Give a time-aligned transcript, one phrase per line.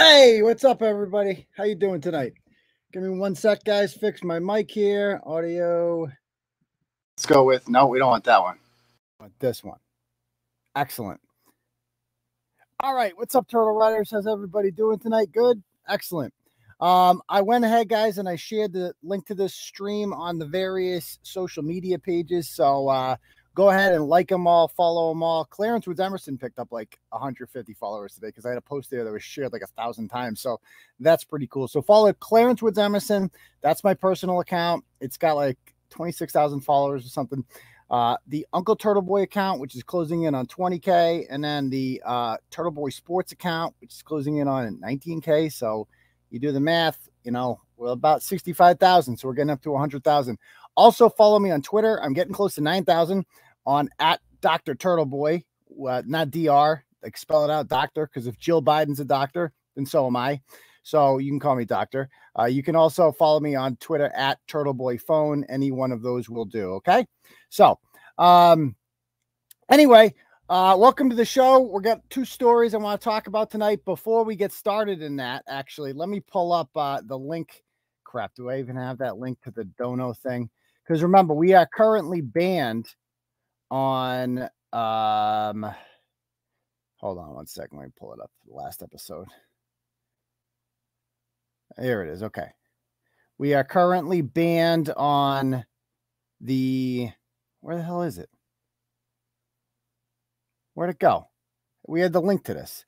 [0.00, 1.46] Hey, what's up, everybody?
[1.54, 2.32] How you doing tonight?
[2.90, 3.92] Give me one sec, guys.
[3.92, 5.20] Fix my mic here.
[5.26, 6.08] Audio.
[7.14, 7.86] Let's go with no.
[7.86, 8.56] We don't want that one.
[9.20, 9.76] Want This one.
[10.74, 11.20] Excellent.
[12.82, 14.10] All right, what's up, Turtle Riders?
[14.10, 15.32] How's everybody doing tonight?
[15.34, 15.62] Good.
[15.86, 16.32] Excellent.
[16.80, 20.46] Um, I went ahead, guys, and I shared the link to this stream on the
[20.46, 22.48] various social media pages.
[22.48, 23.16] So uh,
[23.60, 25.44] go ahead and like them all, follow them all.
[25.44, 29.04] Clarence Woods Emerson picked up like 150 followers today because I had a post there
[29.04, 30.40] that was shared like a thousand times.
[30.40, 30.62] So
[30.98, 31.68] that's pretty cool.
[31.68, 33.30] So follow Clarence Woods Emerson.
[33.60, 34.86] That's my personal account.
[35.02, 35.58] It's got like
[35.90, 37.44] 26,000 followers or something.
[37.90, 42.00] Uh, the Uncle Turtle Boy account, which is closing in on 20K, and then the
[42.06, 45.52] uh, Turtle Boy Sports account, which is closing in on 19K.
[45.52, 45.86] So
[46.30, 49.18] you do the math, you know, we're about 65,000.
[49.18, 50.38] So we're getting up to 100,000.
[50.76, 52.02] Also, follow me on Twitter.
[52.02, 53.26] I'm getting close to 9,000
[53.66, 54.74] on at Dr.
[54.74, 55.44] Turtle Boy,
[55.88, 59.86] uh, not DR, like spell it out, doctor, because if Jill Biden's a doctor, then
[59.86, 60.40] so am I.
[60.82, 62.08] So you can call me doctor.
[62.38, 65.44] Uh, you can also follow me on Twitter at Turtle Boy Phone.
[65.48, 66.72] Any one of those will do.
[66.74, 67.06] Okay.
[67.50, 67.78] So,
[68.18, 68.74] um,
[69.70, 70.14] anyway,
[70.48, 71.60] uh, welcome to the show.
[71.60, 73.84] We've got two stories I want to talk about tonight.
[73.84, 77.62] Before we get started in that, actually, let me pull up uh, the link.
[78.04, 80.50] Crap, do I even have that link to the Dono thing?
[80.82, 82.88] Because remember, we are currently banned
[83.70, 84.48] on.
[84.72, 85.66] Um,
[86.96, 87.78] hold on one second.
[87.78, 88.30] Let me pull it up.
[88.46, 89.28] The last episode.
[91.80, 92.22] Here it is.
[92.22, 92.48] Okay.
[93.38, 95.64] We are currently banned on
[96.40, 97.10] the.
[97.60, 98.30] Where the hell is it?
[100.74, 101.28] Where'd it go?
[101.86, 102.84] We had the link to this.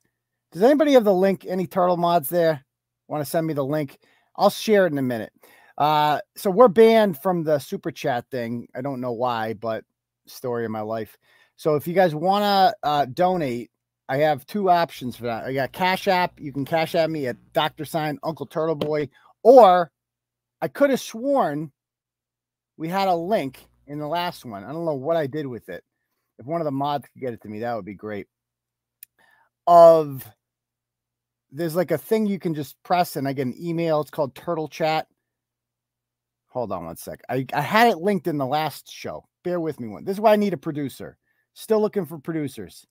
[0.51, 1.45] Does anybody have the link?
[1.47, 2.63] Any turtle mods there?
[3.07, 3.99] Want to send me the link?
[4.35, 5.31] I'll share it in a minute.
[5.77, 8.67] Uh, so we're banned from the super chat thing.
[8.75, 9.83] I don't know why, but
[10.27, 11.17] story of my life.
[11.55, 13.71] So if you guys want to uh, donate,
[14.09, 15.45] I have two options for that.
[15.45, 16.39] I got Cash App.
[16.39, 19.09] You can Cash App me at Doctor Sign Uncle Turtle Boy,
[19.43, 19.91] or
[20.61, 21.71] I could have sworn
[22.77, 24.63] we had a link in the last one.
[24.63, 25.83] I don't know what I did with it.
[26.39, 28.27] If one of the mods could get it to me, that would be great.
[29.67, 30.27] Of
[31.51, 34.01] there's like a thing you can just press and I get an email.
[34.01, 35.07] It's called Turtle Chat.
[36.47, 37.21] Hold on one sec.
[37.29, 39.25] I, I had it linked in the last show.
[39.43, 40.05] Bear with me one.
[40.05, 41.17] This is why I need a producer.
[41.53, 42.85] Still looking for producers.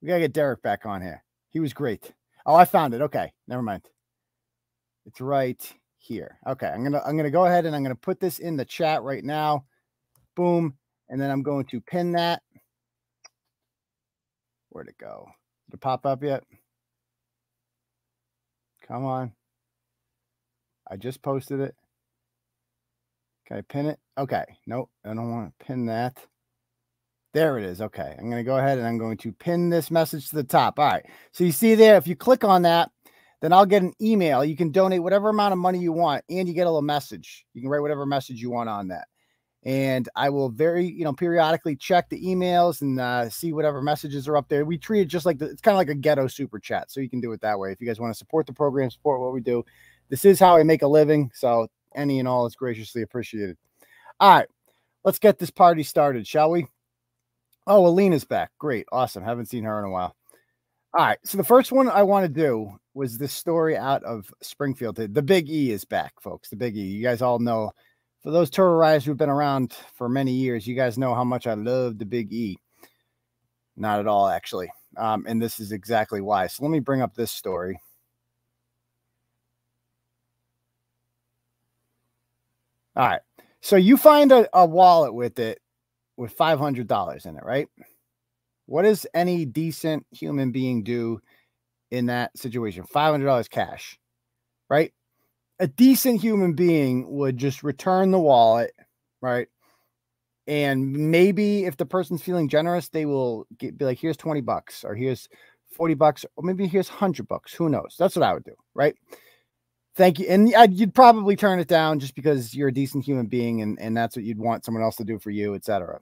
[0.00, 1.22] We gotta get Derek back on here.
[1.50, 2.12] He was great.
[2.46, 3.00] Oh, I found it.
[3.00, 3.82] Okay, never mind.
[5.06, 5.62] It's right
[5.98, 6.38] here.
[6.46, 9.02] Okay, I'm gonna I'm gonna go ahead and I'm gonna put this in the chat
[9.02, 9.64] right now.
[10.34, 10.74] Boom,
[11.08, 12.42] and then I'm going to pin that.
[14.70, 15.28] Where'd it go?
[15.70, 16.42] Did it pop up yet?
[18.86, 19.32] Come on.
[20.90, 21.74] I just posted it.
[23.46, 23.98] Can I pin it?
[24.16, 24.44] Okay.
[24.66, 24.90] Nope.
[25.04, 26.18] I don't want to pin that.
[27.32, 27.80] There it is.
[27.80, 28.14] Okay.
[28.18, 30.78] I'm going to go ahead and I'm going to pin this message to the top.
[30.78, 31.04] All right.
[31.32, 32.90] So you see there, if you click on that,
[33.40, 34.44] then I'll get an email.
[34.44, 37.44] You can donate whatever amount of money you want and you get a little message.
[37.52, 39.08] You can write whatever message you want on that.
[39.64, 44.28] And I will very, you know, periodically check the emails and uh, see whatever messages
[44.28, 44.64] are up there.
[44.64, 46.90] We treat it just like the, it's kind of like a ghetto super chat.
[46.90, 47.72] So you can do it that way.
[47.72, 49.64] If you guys want to support the program, support what we do.
[50.10, 51.30] This is how I make a living.
[51.34, 53.56] So any and all is graciously appreciated.
[54.20, 54.48] All right,
[55.04, 56.66] let's get this party started, shall we?
[57.66, 58.50] Oh, Alina's back.
[58.58, 58.86] Great.
[58.92, 59.24] Awesome.
[59.24, 60.14] Haven't seen her in a while.
[60.96, 61.18] All right.
[61.24, 64.96] So the first one I want to do was this story out of Springfield.
[64.96, 66.50] The Big E is back, folks.
[66.50, 66.80] The Big E.
[66.80, 67.72] You guys all know.
[68.22, 71.46] For those turtle riders who've been around for many years, you guys know how much
[71.46, 72.56] I love the Big E.
[73.76, 74.70] Not at all, actually.
[74.96, 76.46] Um, and this is exactly why.
[76.46, 77.78] So let me bring up this story.
[82.96, 83.20] All right.
[83.60, 85.60] So you find a, a wallet with it
[86.16, 87.68] with $500 in it, right?
[88.66, 91.20] What does any decent human being do
[91.90, 92.84] in that situation?
[92.84, 93.98] $500 cash,
[94.70, 94.92] right?
[95.60, 98.72] A decent human being would just return the wallet,
[99.22, 99.48] right?
[100.46, 104.84] And maybe if the person's feeling generous, they will get, be like, here's 20 bucks,
[104.84, 105.28] or here's
[105.72, 107.54] 40 bucks, or maybe here's 100 bucks.
[107.54, 107.96] Who knows?
[107.98, 108.94] That's what I would do, right?
[109.96, 110.26] Thank you.
[110.28, 113.78] And I'd, you'd probably turn it down just because you're a decent human being and,
[113.78, 116.00] and that's what you'd want someone else to do for you, etc.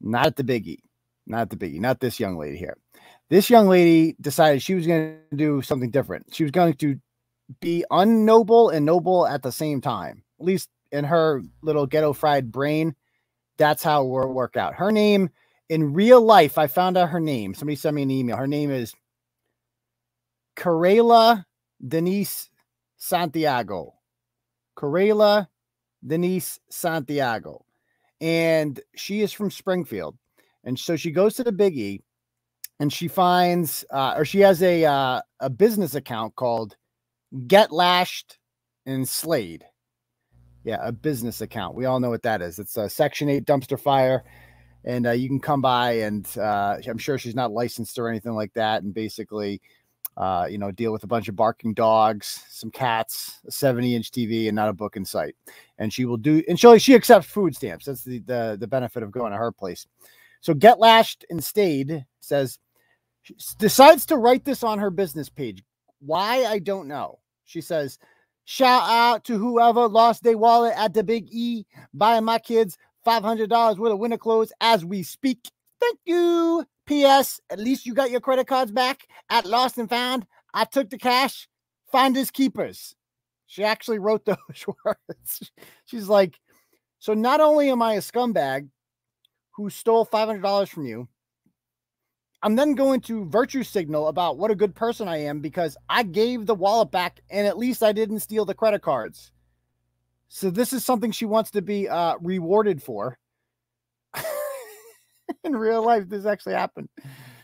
[0.00, 0.78] Not at the biggie.
[1.26, 1.80] Not the biggie.
[1.80, 2.76] Not this young lady here.
[3.30, 6.34] This young lady decided she was going to do something different.
[6.34, 7.00] She was going to
[7.60, 10.22] be unnoble and noble at the same time.
[10.38, 12.94] At least in her little ghetto fried brain,
[13.56, 14.74] that's how it will work out.
[14.74, 15.30] Her name
[15.68, 17.54] in real life, I found out her name.
[17.54, 18.36] Somebody sent me an email.
[18.36, 18.94] Her name is
[20.56, 21.44] Karela
[21.86, 22.50] Denise
[23.02, 23.94] Santiago.
[24.78, 25.48] Karela
[26.06, 27.64] Denise Santiago.
[28.20, 30.16] And she is from Springfield.
[30.62, 32.00] And so she goes to the Big E
[32.78, 36.76] and she finds, uh, or she has a uh, a business account called
[37.48, 38.38] Get Lashed
[38.86, 39.64] and Slade.
[40.62, 41.74] Yeah, a business account.
[41.74, 42.60] We all know what that is.
[42.60, 44.22] It's a Section Eight dumpster fire,
[44.84, 48.34] and uh, you can come by, and uh, I'm sure she's not licensed or anything
[48.34, 49.60] like that, and basically
[50.16, 54.10] uh, you know, deal with a bunch of barking dogs, some cats, a 70 inch
[54.10, 55.34] TV, and not a book in sight.
[55.78, 57.86] And she will do, and she she accepts food stamps.
[57.86, 59.86] That's the, the, the benefit of going to her place.
[60.40, 62.58] So Get Lashed and Stayed says,
[63.58, 65.62] decides to write this on her business page.
[66.00, 66.44] Why?
[66.44, 67.20] I don't know.
[67.44, 67.98] She says,
[68.44, 71.64] shout out to whoever lost their wallet at the Big E,
[71.94, 72.76] buying my kids
[73.06, 75.50] $500 worth of winter clothes as we speak.
[75.82, 76.64] Thank you.
[76.86, 77.40] P.S.
[77.50, 80.26] At least you got your credit cards back at Lost and Found.
[80.54, 81.48] I took the cash.
[81.90, 82.94] Finders keepers.
[83.46, 84.38] She actually wrote those
[84.84, 85.50] words.
[85.86, 86.38] She's like,
[87.00, 88.68] so not only am I a scumbag
[89.56, 91.08] who stole $500 from you,
[92.44, 96.04] I'm then going to virtue signal about what a good person I am because I
[96.04, 99.32] gave the wallet back and at least I didn't steal the credit cards.
[100.28, 103.18] So this is something she wants to be uh, rewarded for.
[105.44, 106.88] in real life this actually happened.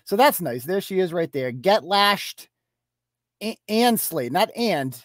[0.05, 0.65] So that's nice.
[0.65, 1.53] There she is right there.
[1.53, 2.49] Get lashed
[3.69, 4.99] and Slade, not and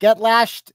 [0.00, 0.72] get lashed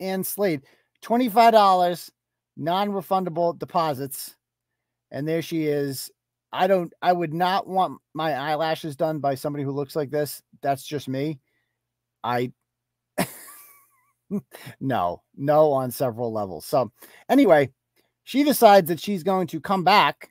[0.00, 0.62] and Slade.
[1.02, 2.10] $25
[2.56, 4.36] non-refundable deposits.
[5.10, 6.10] And there she is.
[6.52, 10.40] I don't I would not want my eyelashes done by somebody who looks like this.
[10.62, 11.40] That's just me.
[12.22, 12.52] I
[14.80, 16.64] no, no on several levels.
[16.64, 16.92] So
[17.28, 17.70] anyway,
[18.22, 20.30] she decides that she's going to come back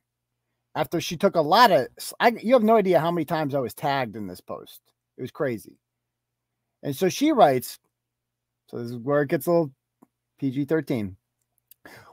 [0.76, 1.88] after she took a lot of
[2.20, 4.82] I, you have no idea how many times I was tagged in this post.
[5.18, 5.78] It was crazy.
[6.82, 7.80] And so she writes,
[8.68, 9.72] so this is where it gets a little
[10.40, 11.16] PG 13.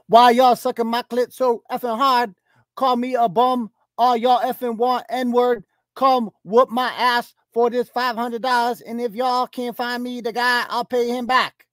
[0.07, 2.35] Why y'all sucking my clit so effing hard?
[2.75, 3.71] Call me a bum.
[3.97, 5.63] All y'all effing want N word.
[5.95, 8.81] Come whoop my ass for this $500.
[8.85, 11.65] And if y'all can't find me the guy, I'll pay him back.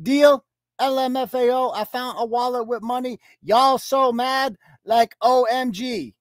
[0.00, 0.44] Deal?
[0.80, 3.20] LMFAO, I found a wallet with money.
[3.42, 6.14] Y'all so mad like OMG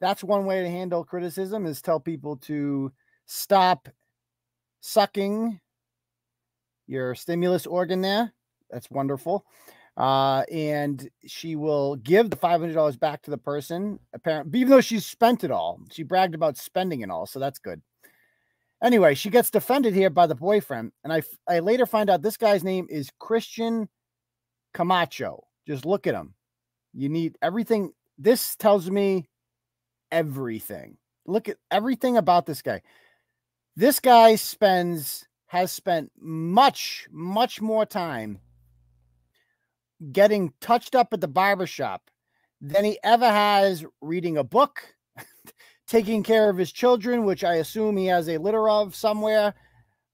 [0.00, 2.92] that's one way to handle criticism is tell people to
[3.26, 3.88] stop
[4.80, 5.60] sucking
[6.86, 8.32] your stimulus organ there.
[8.70, 9.44] That's wonderful.
[9.96, 15.04] Uh, and she will give the $500 back to the person, apparently, even though she's
[15.04, 15.80] spent it all.
[15.90, 17.82] She bragged about spending it all, so that's good.
[18.82, 22.36] Anyway, she gets defended here by the boyfriend, and I, I later find out this
[22.36, 23.88] guy's name is Christian
[24.72, 25.44] Camacho.
[25.66, 26.34] Just look at him.
[26.94, 27.92] You need everything.
[28.18, 29.28] This tells me
[30.10, 30.96] everything.
[31.26, 32.82] Look at everything about this guy.
[33.76, 38.38] This guy spends has spent much, much more time
[40.12, 42.10] getting touched up at the barbershop
[42.60, 44.94] than he ever has reading a book,
[45.86, 49.54] taking care of his children, which I assume he has a litter of somewhere,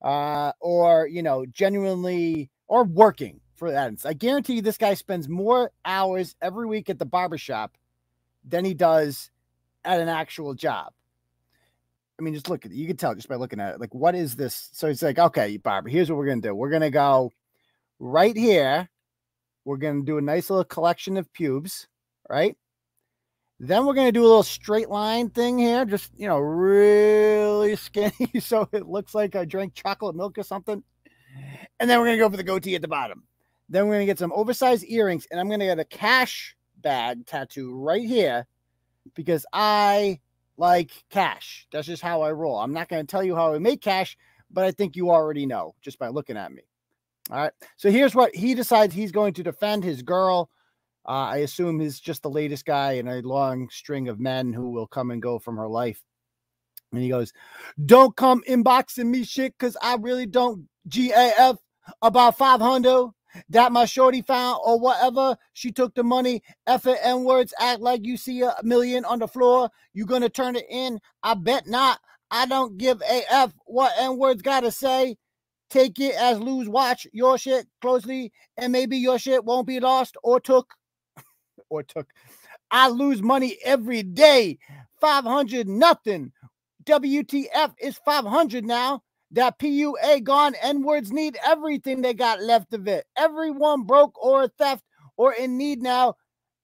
[0.03, 3.93] uh, or you know, genuinely or working for that.
[4.05, 7.77] I guarantee you this guy spends more hours every week at the barbershop
[8.45, 9.31] than he does
[9.85, 10.93] at an actual job.
[12.19, 12.77] I mean, just look at it.
[12.77, 13.81] You can tell just by looking at it.
[13.81, 14.71] Like, what is this?
[14.73, 16.55] So it's like, okay, Barbara, here's what we're gonna do.
[16.55, 17.33] We're gonna go
[17.99, 18.89] right here.
[19.65, 21.89] We're gonna do a nice little collection of pubes,
[22.29, 22.57] right?
[23.59, 28.31] Then we're gonna do a little straight line thing here, just you know, really skinny,
[28.41, 30.83] so it looks like I drank chocolate milk or something.
[31.81, 33.25] And then we're gonna go for the goatee at the bottom.
[33.69, 37.75] Then we're gonna get some oversized earrings, and I'm gonna get a cash bag tattoo
[37.75, 38.47] right here
[39.15, 40.21] because I
[40.57, 41.67] like cash.
[41.73, 42.59] That's just how I roll.
[42.59, 44.17] I'm not going to tell you how I make cash,
[44.51, 46.63] but I think you already know just by looking at me.
[47.31, 47.53] All right.
[47.77, 50.51] So here's what he decides he's going to defend his girl.
[51.07, 54.71] Uh, I assume he's just the latest guy in a long string of men who
[54.71, 56.03] will come and go from her life.
[56.93, 57.33] And he goes,
[57.85, 61.59] Don't come inboxing me shit because I really don't GAF
[62.01, 63.11] about 500
[63.49, 65.37] that my shorty found or whatever.
[65.53, 69.19] She took the money, F it, N words, act like you see a million on
[69.19, 69.71] the floor.
[69.93, 71.01] You gonna turn it in?
[71.23, 72.01] I bet not.
[72.31, 75.17] I don't give a F what N words gotta say.
[75.71, 80.17] Take it as lose watch your shit closely, and maybe your shit won't be lost
[80.23, 80.73] or took.
[81.69, 82.09] or took.
[82.71, 84.59] I lose money every day.
[85.01, 86.33] 500 nothing.
[86.85, 89.03] WTF is 500 now.
[89.35, 93.05] That PUA gone, N words need everything they got left of it.
[93.17, 94.85] Everyone broke or theft
[95.17, 96.15] or in need now.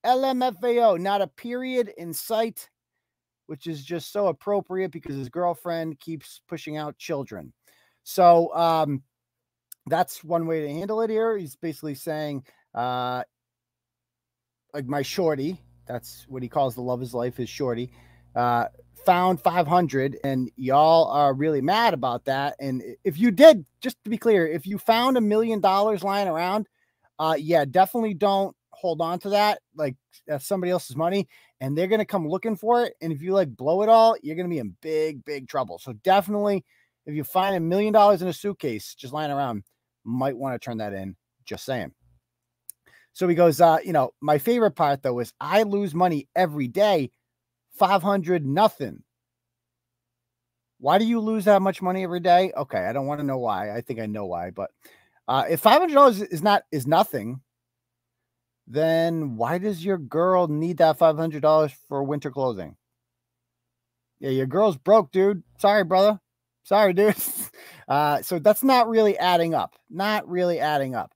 [0.07, 2.71] LMFAO, not a period in sight,
[3.47, 7.53] which is just so appropriate because his girlfriend keeps pushing out children.
[8.05, 9.03] So um,
[9.87, 11.37] that's one way to handle it here.
[11.37, 13.25] He's basically saying, uh,
[14.73, 17.91] like my shorty, that's what he calls the love of his life, his shorty,
[18.37, 18.67] uh,
[19.05, 22.57] found 500 and y'all are really mad about that.
[22.61, 26.29] And if you did, just to be clear, if you found a million dollars lying
[26.29, 26.67] around,
[27.19, 29.61] uh, yeah, definitely don't hold on to that.
[29.75, 31.29] Like that's somebody else's money
[31.61, 32.95] and they're to come looking for it.
[33.01, 35.79] And if you like blow it all, you're to be in big, big trouble.
[35.79, 36.65] So definitely,
[37.07, 39.65] if you find a million dollars in a suitcase just lying around,
[40.05, 41.17] might want to turn that in.
[41.45, 41.93] Just saying.
[43.13, 46.69] So he goes, uh, you know, my favorite part though is I lose money every
[46.69, 47.11] day
[47.81, 49.03] 500 nothing.
[50.79, 52.53] Why do you lose that much money every day?
[52.57, 53.75] Okay, I don't want to know why.
[53.75, 54.71] I think I know why, but
[55.27, 57.41] uh, if $500 is not is nothing,
[58.67, 62.77] then why does your girl need that $500 for winter clothing?
[64.21, 65.43] Yeah, your girl's broke, dude.
[65.59, 66.21] Sorry, brother.
[66.65, 67.17] Sorry, dude.
[67.89, 69.75] Uh, so that's not really adding up.
[69.91, 71.13] Not really adding up.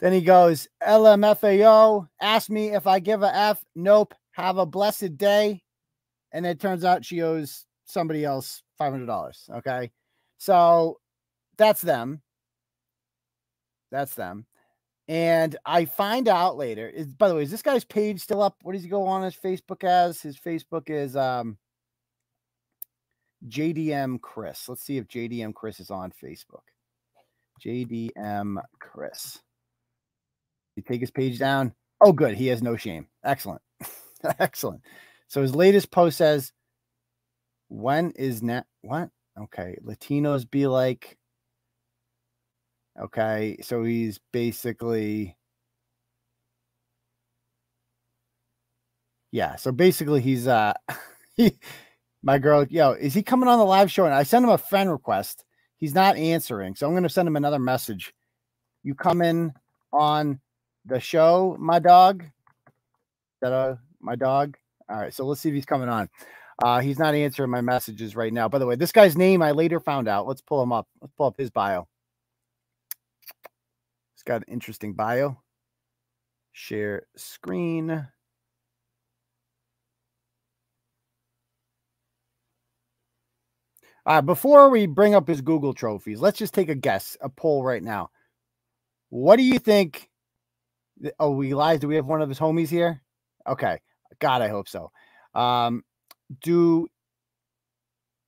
[0.00, 3.64] Then he goes, LMFAO, ask me if I give a F.
[3.76, 4.14] Nope.
[4.38, 5.62] Have a blessed day.
[6.30, 9.50] And it turns out she owes somebody else $500.
[9.50, 9.90] Okay.
[10.38, 11.00] So
[11.56, 12.22] that's them.
[13.90, 14.46] That's them.
[15.08, 18.56] And I find out later is by the way, is this guy's page still up?
[18.62, 20.20] What does he go on his Facebook as?
[20.22, 21.58] His Facebook is um
[23.48, 24.68] JDM Chris.
[24.68, 26.62] Let's see if JDM Chris is on Facebook.
[27.64, 29.40] JDM Chris.
[30.76, 31.72] You take his page down.
[32.00, 32.36] Oh, good.
[32.36, 33.08] He has no shame.
[33.24, 33.62] Excellent.
[34.38, 34.82] Excellent.
[35.28, 36.52] So his latest post says,
[37.68, 39.10] When is net what?
[39.38, 39.76] Okay.
[39.84, 41.16] Latinos be like.
[43.00, 43.58] Okay.
[43.62, 45.36] So he's basically.
[49.30, 49.56] Yeah.
[49.56, 50.72] So basically he's uh
[51.36, 51.58] he
[52.22, 54.04] my girl, yo, is he coming on the live show?
[54.04, 55.44] And I sent him a friend request.
[55.76, 56.74] He's not answering.
[56.74, 58.12] So I'm gonna send him another message.
[58.82, 59.52] You come in
[59.92, 60.40] on
[60.84, 62.24] the show, my dog.
[63.40, 63.52] That
[64.00, 64.56] my dog.
[64.88, 66.08] All right, so let's see if he's coming on.
[66.62, 68.48] Uh, he's not answering my messages right now.
[68.48, 70.26] By the way, this guy's name I later found out.
[70.26, 70.88] Let's pull him up.
[71.00, 71.86] Let's pull up his bio.
[74.14, 75.40] He's got an interesting bio.
[76.52, 78.08] Share screen.
[84.04, 87.62] Uh, before we bring up his Google trophies, let's just take a guess, a poll
[87.62, 88.10] right now.
[89.10, 90.08] What do you think?
[91.20, 91.80] Oh, we lies.
[91.80, 93.02] Do we have one of his homies here?
[93.46, 93.78] Okay.
[94.20, 94.90] God, I hope so.
[95.34, 95.82] Um,
[96.42, 96.88] do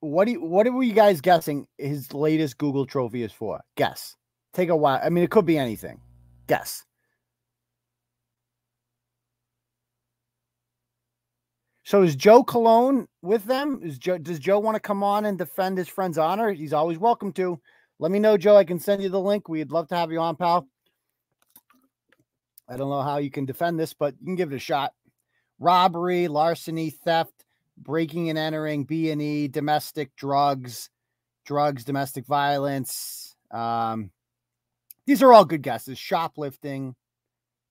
[0.00, 3.60] what do you, what are you guys guessing his latest Google trophy is for?
[3.76, 4.16] Guess.
[4.54, 5.00] Take a while.
[5.02, 6.00] I mean, it could be anything.
[6.46, 6.84] Guess.
[11.84, 13.80] So is Joe Cologne with them?
[13.82, 16.52] Is Joe does Joe want to come on and defend his friend's honor?
[16.52, 17.60] He's always welcome to.
[17.98, 18.56] Let me know, Joe.
[18.56, 19.48] I can send you the link.
[19.48, 20.68] We'd love to have you on, pal.
[22.68, 24.92] I don't know how you can defend this, but you can give it a shot
[25.60, 27.44] robbery, larceny, theft,
[27.76, 30.90] breaking and entering, B and E, domestic drugs,
[31.44, 33.36] drugs, domestic violence.
[33.50, 34.10] Um,
[35.06, 35.98] these are all good guesses.
[35.98, 36.94] Shoplifting,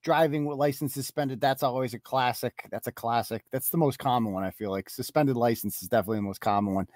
[0.04, 1.42] driving with license suspended.
[1.42, 2.68] That's always a classic.
[2.72, 3.44] That's a classic.
[3.52, 4.44] That's the most common one.
[4.44, 6.88] I feel like suspended license is definitely the most common one.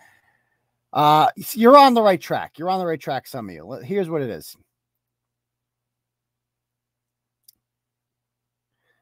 [0.91, 2.57] Uh, you're on the right track.
[2.57, 3.27] You're on the right track.
[3.27, 3.71] Some of you.
[3.83, 4.55] Here's what it is.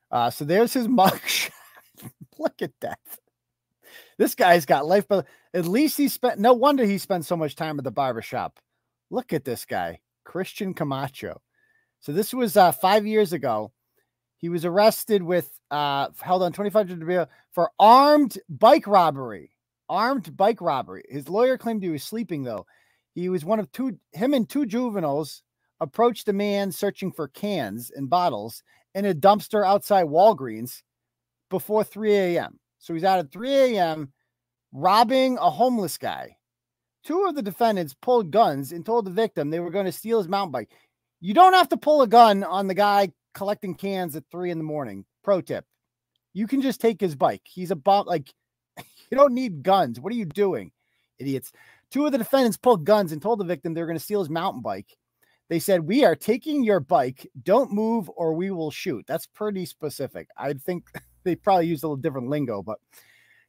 [0.10, 1.51] Uh, so there's his mugshot.
[2.41, 3.00] Look at that.
[4.17, 7.55] This guy's got life, but at least he spent no wonder he spent so much
[7.55, 8.60] time at the barbershop.
[9.12, 11.39] Look at this guy, Christian Camacho.
[12.00, 13.71] So this was uh, five years ago.
[14.38, 19.51] He was arrested with uh, held on 25 for armed bike robbery.
[19.88, 21.03] Armed bike robbery.
[21.10, 22.65] His lawyer claimed he was sleeping though.
[23.13, 24.00] He was one of two.
[24.13, 25.43] Him and two juveniles
[25.79, 28.63] approached a man searching for cans and bottles
[28.95, 30.81] in a dumpster outside Walgreens
[31.51, 32.58] before 3 a.m.
[32.79, 34.12] So he's out at 3 a.m.
[34.74, 36.38] robbing a homeless guy.
[37.03, 40.17] Two of the defendants pulled guns and told the victim they were going to steal
[40.17, 40.72] his mountain bike.
[41.20, 44.58] You don't have to pull a gun on the guy collecting cans at three in
[44.58, 45.05] the morning.
[45.24, 45.65] Pro tip.
[46.34, 47.41] You can just take his bike.
[47.46, 48.08] He's a bomb.
[48.08, 48.34] Like,
[48.77, 50.00] you don't need guns.
[50.00, 50.72] What are you doing,
[51.20, 51.51] idiots?
[51.91, 54.22] Two of the defendants pulled guns and told the victim they were going to steal
[54.22, 54.98] his mountain bike.
[55.50, 57.27] They said, We are taking your bike.
[57.43, 59.05] Don't move or we will shoot.
[59.05, 60.29] That's pretty specific.
[60.38, 60.86] I think
[61.24, 62.80] they probably used a little different lingo, but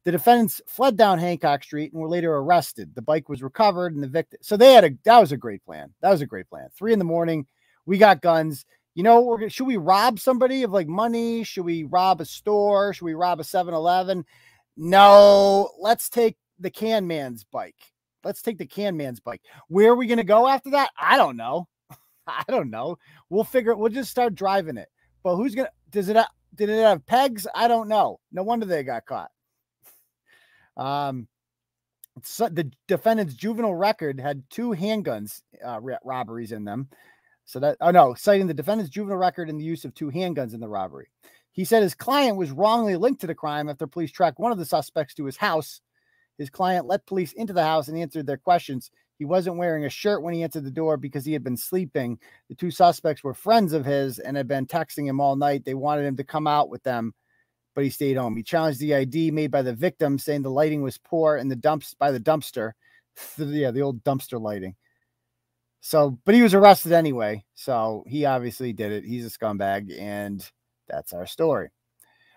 [0.05, 2.95] the defendants fled down Hancock Street and were later arrested.
[2.95, 4.41] The bike was recovered and the victim.
[4.43, 5.95] So they had a that was a great plan.
[6.00, 6.69] That was a great plan.
[6.76, 7.47] Three in the morning,
[7.87, 8.64] we got guns.
[8.95, 11.45] You know, we're should we rob somebody of like money?
[11.45, 12.93] Should we rob a store?
[12.93, 14.25] Should we rob a 7-Eleven?
[14.76, 17.93] No, let's take the can man's bike.
[18.25, 19.43] Let's take the can man's bike.
[19.69, 20.91] Where are we gonna go after that?
[20.99, 21.69] I don't know.
[22.26, 22.99] I don't know.
[23.31, 23.73] We'll figure.
[23.73, 23.79] it.
[23.79, 24.88] We'll just start driving it.
[25.23, 25.71] But who's gonna?
[25.91, 26.17] Does it?
[26.54, 27.47] Did it have pegs?
[27.54, 28.21] I don't know.
[28.30, 29.30] No wonder they got caught.
[30.76, 31.28] Um,
[32.23, 36.88] so the defendant's juvenile record had two handguns uh, robberies in them.
[37.44, 40.54] So that, oh no, citing the defendant's juvenile record and the use of two handguns
[40.54, 41.09] in the robbery.
[41.52, 44.59] He said his client was wrongly linked to the crime after police tracked one of
[44.59, 45.80] the suspects to his house.
[46.38, 48.90] His client let police into the house and answered their questions.
[49.19, 52.19] He wasn't wearing a shirt when he entered the door because he had been sleeping.
[52.49, 55.64] The two suspects were friends of his and had been texting him all night.
[55.64, 57.14] They wanted him to come out with them,
[57.75, 58.37] but he stayed home.
[58.37, 61.57] He challenged the ID made by the victim, saying the lighting was poor in the
[61.57, 62.73] dumps by the dumpster.
[63.38, 64.75] yeah, the old dumpster lighting.
[65.83, 67.45] So, but he was arrested anyway.
[67.54, 69.04] So he obviously did it.
[69.04, 70.49] He's a scumbag, and
[70.88, 71.71] that's our story.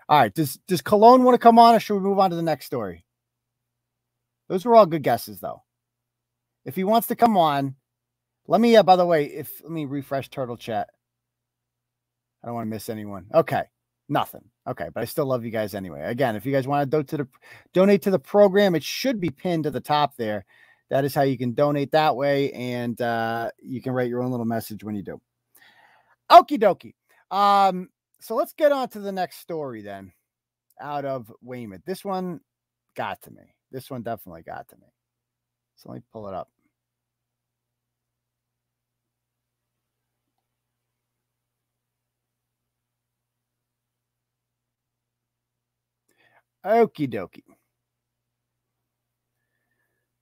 [0.08, 0.34] All right.
[0.34, 2.66] Does does Cologne want to come on, or should we move on to the next
[2.66, 3.04] story?
[4.48, 5.62] Those were all good guesses, though.
[6.66, 7.76] If he wants to come on,
[8.48, 8.76] let me.
[8.76, 10.88] Uh, by the way, if let me refresh Turtle Chat.
[12.42, 13.26] I don't want to miss anyone.
[13.32, 13.62] Okay,
[14.08, 14.44] nothing.
[14.68, 16.02] Okay, but I still love you guys anyway.
[16.02, 17.28] Again, if you guys want to do to the
[17.72, 20.44] donate to the program, it should be pinned to the top there.
[20.90, 24.30] That is how you can donate that way, and uh, you can write your own
[24.30, 25.20] little message when you do.
[26.30, 26.94] Okie dokie.
[27.30, 27.88] Um,
[28.20, 30.12] so let's get on to the next story then
[30.80, 31.82] out of Weymouth.
[31.86, 32.40] This one
[32.96, 33.54] got to me.
[33.70, 34.86] This one definitely got to me.
[35.76, 36.48] So let me pull it up.
[46.66, 47.44] Okie dokie.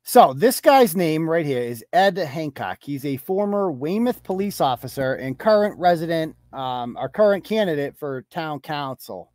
[0.02, 2.78] So this guy's name right here is Ed Hancock.
[2.82, 8.60] He's a former Weymouth police officer and current resident, um, our current candidate for town
[8.60, 9.32] council.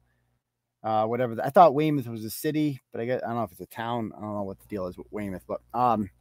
[0.83, 1.33] Uh, whatever.
[1.33, 3.61] The, I thought Weymouth was a city, but I guess I don't know if it's
[3.61, 4.11] a town.
[4.15, 6.11] I don't know what the deal is with Weymouth, but um,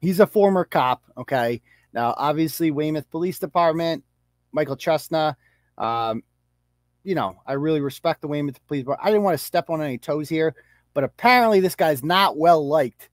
[0.00, 1.02] he's a former cop.
[1.18, 1.60] Okay,
[1.92, 4.02] now obviously Weymouth Police Department,
[4.52, 5.36] Michael Chesna.
[5.76, 6.22] Um,
[7.04, 9.82] you know, I really respect the Weymouth Police, but I didn't want to step on
[9.82, 10.54] any toes here
[10.94, 13.10] but apparently, this guy's not well liked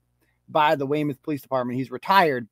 [0.49, 1.77] by the Weymouth Police Department.
[1.77, 2.47] He's retired.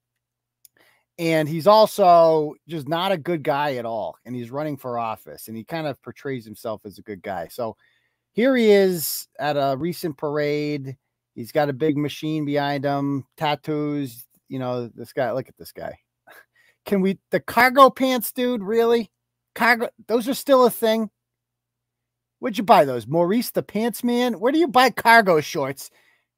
[1.18, 4.18] And he's also just not a good guy at all.
[4.26, 7.48] And he's running for office and he kind of portrays himself as a good guy.
[7.48, 7.78] So
[8.34, 10.98] here he is at a recent parade.
[11.34, 14.26] He's got a big machine behind him, tattoos.
[14.50, 15.98] You know, this guy, look at this guy.
[16.86, 19.10] Can we, the cargo pants, dude, really?
[19.54, 21.10] Cargo, those are still a thing.
[22.46, 23.08] Where'd you buy those?
[23.08, 24.40] Maurice the Pants Man?
[24.40, 25.90] Where do you buy cargo shorts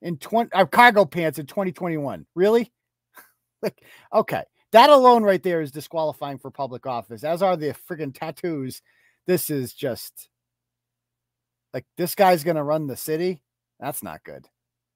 [0.01, 2.25] in 20 uh, cargo pants in 2021?
[2.33, 2.71] Really?
[3.61, 4.43] like, okay.
[4.71, 8.81] That alone right there is disqualifying for public office, as are the friggin' tattoos.
[9.25, 10.29] This is just
[11.73, 13.41] like this guy's gonna run the city.
[13.77, 14.47] That's not good.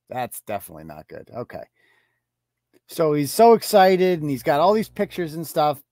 [0.10, 1.30] That's definitely not good.
[1.36, 1.64] Okay.
[2.88, 5.84] So he's so excited and he's got all these pictures and stuff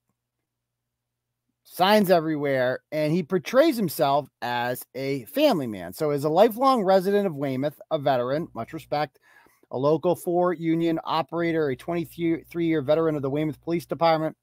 [1.72, 5.94] signs everywhere, and he portrays himself as a family man.
[5.94, 9.20] So, as a lifelong resident of Weymouth, a veteran, much respect,
[9.72, 14.36] a local four union operator, a 23 year veteran of the Weymouth Police Department,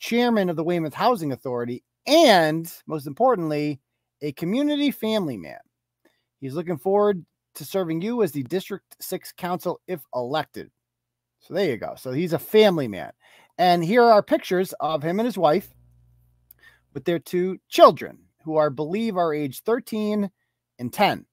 [0.00, 3.80] chairman of the Weymouth Housing Authority, and most importantly,
[4.20, 5.60] a community family man.
[6.40, 10.70] He's looking forward to serving you as the District 6 Council if elected.
[11.40, 11.94] So there you go.
[11.96, 13.12] So he's a family man.
[13.58, 15.72] And here are pictures of him and his wife
[16.98, 20.28] with their two children who are believe are age 13
[20.80, 21.24] and 10.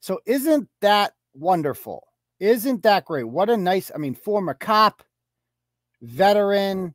[0.00, 2.06] So isn't that wonderful?
[2.40, 3.24] Isn't that great?
[3.24, 5.02] What a nice, I mean, former cop,
[6.02, 6.94] veteran,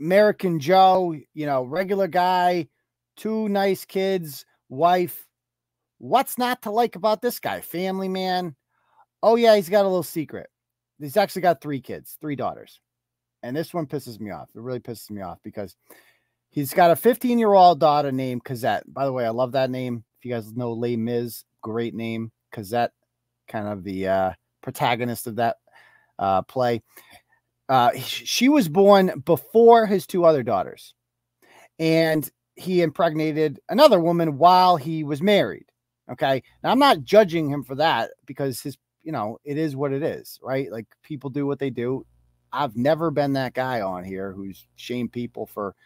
[0.00, 2.68] American Joe, you know, regular guy,
[3.16, 5.26] two nice kids, wife.
[5.98, 7.62] What's not to like about this guy?
[7.62, 8.54] Family man.
[9.24, 10.48] Oh, yeah, he's got a little secret.
[11.00, 12.78] He's actually got three kids, three daughters.
[13.42, 14.50] And this one pisses me off.
[14.54, 15.74] It really pisses me off because
[16.50, 18.92] He's got a 15 year old daughter named Cosette.
[18.92, 20.04] By the way, I love that name.
[20.18, 22.32] If you guys know Les Mis, great name.
[22.52, 22.92] Cosette,
[23.48, 25.56] kind of the uh, protagonist of that
[26.18, 26.82] uh, play.
[27.68, 30.94] Uh, she was born before his two other daughters,
[31.78, 35.66] and he impregnated another woman while he was married.
[36.10, 36.42] Okay.
[36.62, 40.02] Now, I'm not judging him for that because his, you know, it is what it
[40.02, 40.70] is, right?
[40.70, 42.04] Like people do what they do.
[42.52, 45.76] I've never been that guy on here who's shamed people for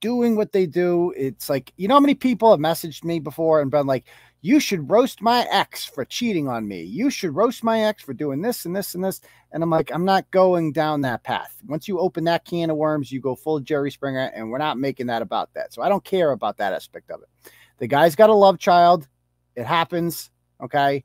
[0.00, 1.12] doing what they do.
[1.16, 4.04] It's like, you know how many people have messaged me before and been like,
[4.40, 6.82] you should roast my ex for cheating on me.
[6.82, 9.22] You should roast my ex for doing this and this and this.
[9.52, 11.56] And I'm like, I'm not going down that path.
[11.66, 14.78] Once you open that can of worms, you go full Jerry Springer, and we're not
[14.78, 15.72] making that about that.
[15.72, 17.50] So I don't care about that aspect of it.
[17.78, 19.08] The guy's got a love child.
[19.56, 20.30] It happens.
[20.62, 21.04] Okay.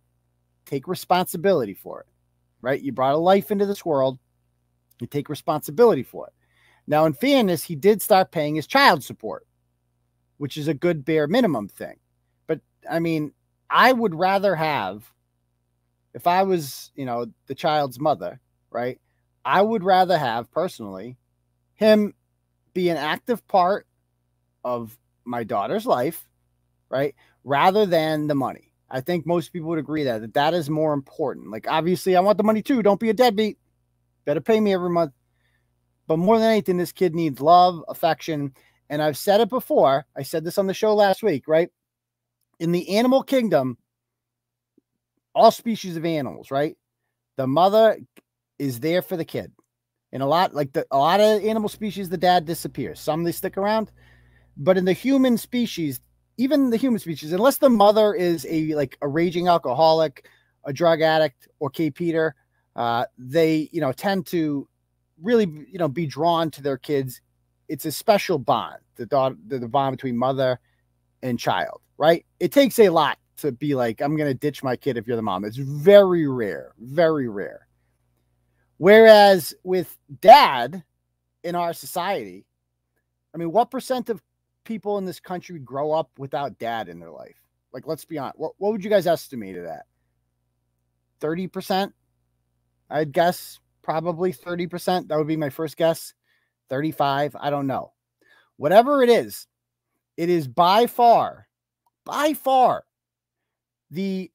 [0.66, 2.08] Take responsibility for it.
[2.62, 2.82] Right.
[2.82, 4.20] You brought a life into this world.
[5.00, 6.34] You take responsibility for it.
[6.90, 9.46] Now, in fairness, he did start paying his child support,
[10.38, 12.00] which is a good bare minimum thing.
[12.48, 13.32] But I mean,
[13.70, 15.14] I would rather have,
[16.16, 19.00] if I was, you know, the child's mother, right?
[19.46, 21.16] I would rather have personally
[21.76, 22.16] him
[22.74, 23.86] be an active part
[24.64, 26.28] of my daughter's life,
[26.90, 27.14] right?
[27.44, 28.74] Rather than the money.
[28.90, 31.52] I think most people would agree that, that that is more important.
[31.52, 32.82] Like, obviously, I want the money too.
[32.82, 33.60] Don't be a deadbeat.
[34.26, 35.14] Better pay me every month.
[36.10, 38.52] But more than anything, this kid needs love, affection.
[38.90, 40.08] And I've said it before.
[40.18, 41.70] I said this on the show last week, right?
[42.60, 43.78] In the animal kingdom,
[45.36, 46.76] all species of animals, right?
[47.38, 48.00] The mother
[48.58, 49.52] is there for the kid.
[50.12, 53.00] And a lot, like the, a lot of animal species, the dad disappears.
[53.00, 53.92] Some they stick around.
[54.58, 56.02] But in the human species,
[56.38, 60.28] even the human species, unless the mother is a like a raging alcoholic,
[60.64, 62.34] a drug addict, or Kate Peter,
[62.76, 64.68] uh, they you know tend to
[65.22, 67.22] really you know be drawn to their kids.
[67.68, 70.60] It's a special bond, the daughter, the, bond between mother
[71.22, 72.26] and child, right?
[72.40, 75.22] It takes a lot to be like, I'm gonna ditch my kid if you're the
[75.22, 75.46] mom.
[75.46, 77.68] It's very rare, very rare.
[78.78, 80.84] Whereas with dad
[81.44, 82.46] in our society,
[83.34, 84.22] I mean, what percent of
[84.64, 87.36] people in this country grow up without dad in their life?
[87.72, 88.40] Like, let's be honest.
[88.40, 89.86] What, what would you guys estimate of that?
[91.22, 91.92] 30%?
[92.90, 95.08] I'd guess probably 30%.
[95.08, 96.14] That would be my first guess.
[96.70, 97.36] 35.
[97.40, 97.94] I don't know.
[98.58, 99.48] Whatever it is,
[100.16, 101.48] it is by far,
[102.06, 102.84] by far
[103.90, 104.30] the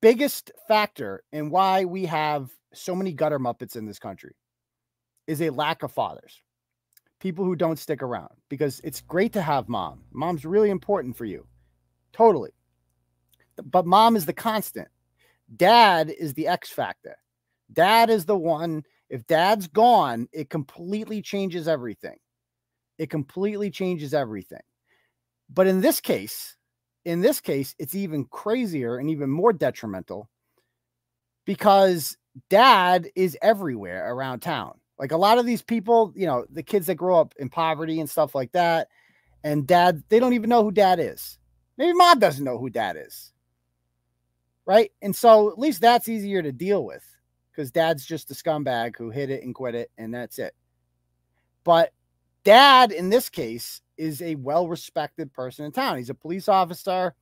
[0.00, 4.34] biggest factor in why we have so many gutter muppets in this country
[5.26, 6.40] is a lack of fathers
[7.20, 11.24] people who don't stick around because it's great to have mom mom's really important for
[11.24, 11.46] you
[12.12, 12.50] totally
[13.70, 14.88] but mom is the constant
[15.56, 17.16] dad is the x factor
[17.72, 22.16] dad is the one if dad's gone it completely changes everything
[22.98, 24.62] it completely changes everything
[25.52, 26.56] but in this case
[27.04, 30.28] in this case it's even crazier and even more detrimental
[31.44, 32.16] because
[32.50, 34.78] dad is everywhere around town.
[34.98, 38.00] Like a lot of these people, you know, the kids that grow up in poverty
[38.00, 38.88] and stuff like that,
[39.44, 41.38] and dad, they don't even know who dad is.
[41.78, 43.32] Maybe mom doesn't know who dad is.
[44.64, 44.90] Right.
[45.00, 47.04] And so at least that's easier to deal with
[47.56, 50.54] because dad's just a scumbag who hit it and quit it, and that's it.
[51.64, 51.92] But
[52.44, 55.96] dad, in this case, is a well respected person in town.
[55.96, 57.14] He's a police officer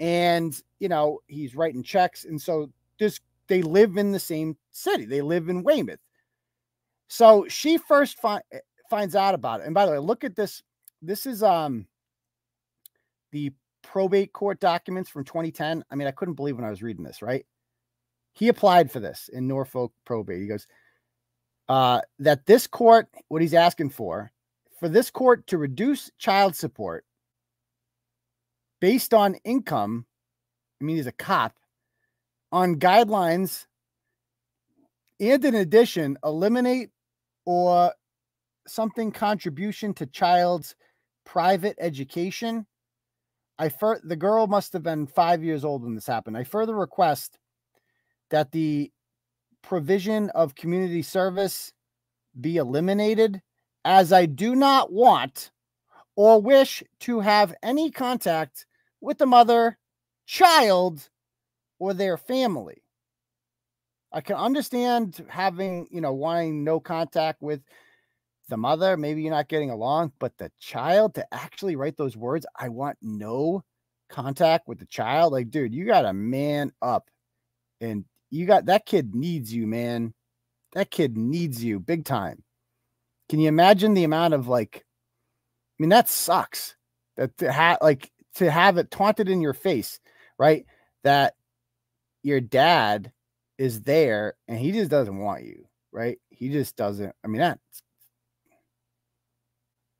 [0.00, 2.24] and, you know, he's writing checks.
[2.24, 5.04] And so this they live in the same city.
[5.04, 6.00] They live in Weymouth.
[7.08, 8.58] So she first fi- eh,
[8.90, 9.66] finds out about it.
[9.66, 10.62] And by the way, look at this.
[11.00, 11.86] This is um
[13.30, 15.84] the probate court documents from 2010.
[15.90, 17.46] I mean, I couldn't believe when I was reading this, right?
[18.34, 20.42] He applied for this in Norfolk probate.
[20.42, 20.66] He goes,
[21.68, 24.30] uh, that this court, what he's asking for,
[24.78, 27.04] for this court to reduce child support
[28.80, 30.04] based on income.
[30.80, 31.54] I mean, he's a cop
[32.52, 33.66] on guidelines
[35.20, 36.90] and in addition eliminate
[37.46, 37.92] or
[38.66, 40.74] something contribution to child's
[41.24, 42.66] private education
[43.58, 46.74] i fur- the girl must have been 5 years old when this happened i further
[46.74, 47.38] request
[48.34, 48.90] that the
[49.62, 51.72] provision of community service
[52.40, 53.40] be eliminated
[53.84, 55.52] as i do not want
[56.16, 58.66] or wish to have any contact
[59.00, 59.78] with the mother
[60.26, 61.08] child
[61.78, 62.82] or their family.
[64.12, 67.60] I can understand having, you know, wanting no contact with
[68.48, 68.96] the mother.
[68.96, 72.98] Maybe you're not getting along, but the child to actually write those words, I want
[73.00, 73.62] no
[74.08, 75.32] contact with the child.
[75.32, 77.08] Like, dude, you got to man up
[77.80, 80.14] and you got that kid needs you, man.
[80.72, 82.42] That kid needs you big time.
[83.28, 86.76] Can you imagine the amount of like, I mean, that sucks
[87.16, 90.00] that to have like to have it taunted in your face,
[90.38, 90.66] right?
[91.04, 91.34] That
[92.22, 93.12] your dad
[93.58, 96.18] is there and he just doesn't want you, right?
[96.30, 97.14] He just doesn't.
[97.24, 97.58] I mean, that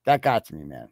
[0.07, 0.89] that got to me, man.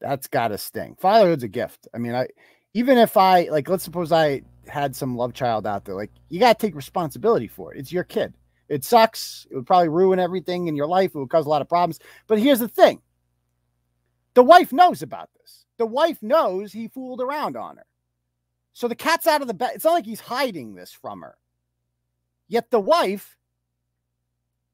[0.00, 0.96] That's got to sting.
[1.00, 1.88] Fatherhood's a gift.
[1.94, 2.28] I mean, I
[2.74, 6.40] even if I like, let's suppose I had some love child out there, like you
[6.40, 7.78] got to take responsibility for it.
[7.78, 8.34] It's your kid.
[8.68, 9.46] It sucks.
[9.50, 11.14] It would probably ruin everything in your life.
[11.14, 12.00] It would cause a lot of problems.
[12.26, 13.00] But here's the thing
[14.34, 15.64] the wife knows about this.
[15.78, 17.86] The wife knows he fooled around on her.
[18.72, 19.72] So the cat's out of the bag.
[19.74, 21.36] It's not like he's hiding this from her.
[22.46, 23.36] Yet the wife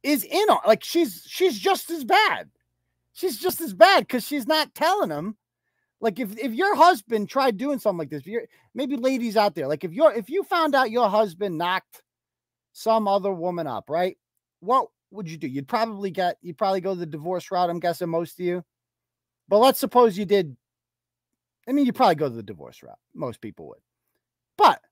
[0.02, 2.50] is in on like she's she's just as bad.
[3.14, 5.37] She's just as bad because she's not telling him.
[6.05, 9.67] Like if if your husband tried doing something like this, you're maybe ladies out there,
[9.67, 12.03] like if you're if you found out your husband knocked
[12.75, 14.19] some other woman up, right?
[14.61, 15.47] What would you do?
[15.47, 17.71] You'd probably get you'd probably go the divorce route.
[17.71, 18.62] I'm guessing most of you.
[19.49, 20.55] But let's suppose you did.
[21.67, 22.99] I mean, you probably go the divorce route.
[23.14, 23.81] Most people would.
[24.59, 24.83] But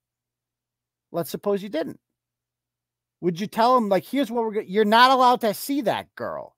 [1.11, 2.01] let's suppose you didn't.
[3.21, 6.15] Would you tell him, like, here's what we're going you're not allowed to see that
[6.15, 6.57] girl?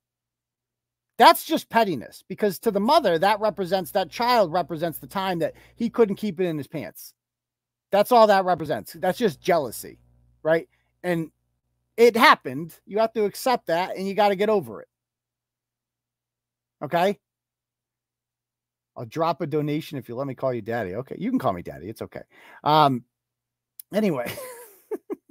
[1.17, 5.55] That's just pettiness because to the mother, that represents that child represents the time that
[5.77, 7.15] he couldn't keep it in his pants.
[7.93, 8.95] That's all that represents.
[8.95, 10.01] That's just jealousy,
[10.43, 10.69] right?
[11.05, 11.31] And
[11.97, 12.79] it happened.
[12.87, 14.89] You have to accept that and you got to get over it.
[16.83, 17.19] Okay.
[18.97, 20.97] I'll drop a donation if you let me call you daddy.
[20.97, 21.17] Okay.
[21.19, 21.89] You can call me daddy.
[21.89, 22.23] It's okay.
[22.65, 23.05] Um,
[23.93, 24.33] anyway.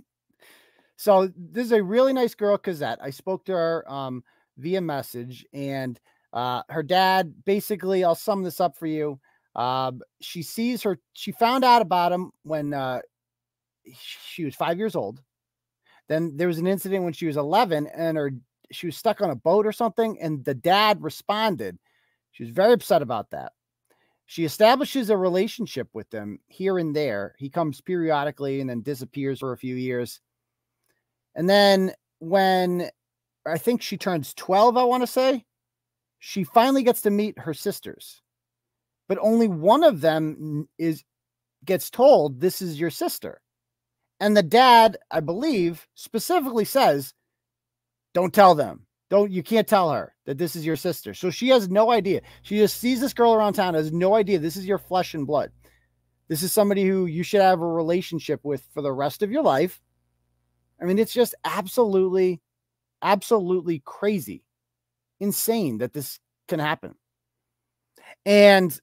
[0.95, 2.99] so this is a really nice girl, Cosette.
[3.01, 4.23] I spoke to her um
[4.57, 5.99] via message and
[6.33, 9.19] uh her dad basically, I'll sum this up for you.
[9.55, 13.01] Um, she sees her, she found out about him when uh
[13.99, 15.21] she was five years old.
[16.07, 18.31] Then there was an incident when she was 11 and her
[18.73, 21.77] she was stuck on a boat or something, and the dad responded.
[22.31, 23.53] She was very upset about that.
[24.25, 27.35] She establishes a relationship with him here and there.
[27.37, 30.19] He comes periodically and then disappears for a few years.
[31.35, 32.89] And then when
[33.45, 35.45] I think she turns 12, I want to say,
[36.19, 38.21] she finally gets to meet her sisters.
[39.09, 41.03] But only one of them is
[41.65, 43.41] gets told this is your sister.
[44.19, 47.13] And the dad, I believe, specifically says,
[48.13, 48.85] don't tell them.
[49.09, 51.13] Don't you can't tell her that this is your sister.
[51.13, 52.21] So she has no idea.
[52.41, 55.27] She just sees this girl around town, has no idea this is your flesh and
[55.27, 55.51] blood.
[56.29, 59.43] This is somebody who you should have a relationship with for the rest of your
[59.43, 59.81] life.
[60.81, 62.41] I mean, it's just absolutely,
[63.03, 64.43] absolutely crazy,
[65.19, 66.95] insane that this can happen.
[68.25, 68.77] And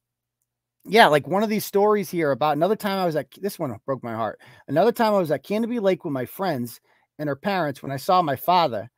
[0.84, 3.76] yeah, like one of these stories here about another time I was at this one
[3.84, 4.40] broke my heart.
[4.68, 6.80] Another time I was at Canobie Lake with my friends
[7.18, 8.90] and her parents when I saw my father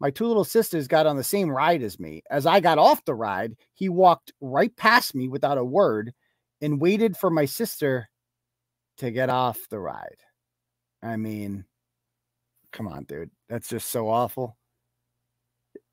[0.00, 2.22] my two little sisters got on the same ride as me.
[2.30, 6.12] As I got off the ride, he walked right past me without a word
[6.62, 8.08] and waited for my sister
[8.96, 10.16] to get off the ride.
[11.02, 11.64] I mean,
[12.72, 13.30] come on, dude.
[13.48, 14.56] That's just so awful.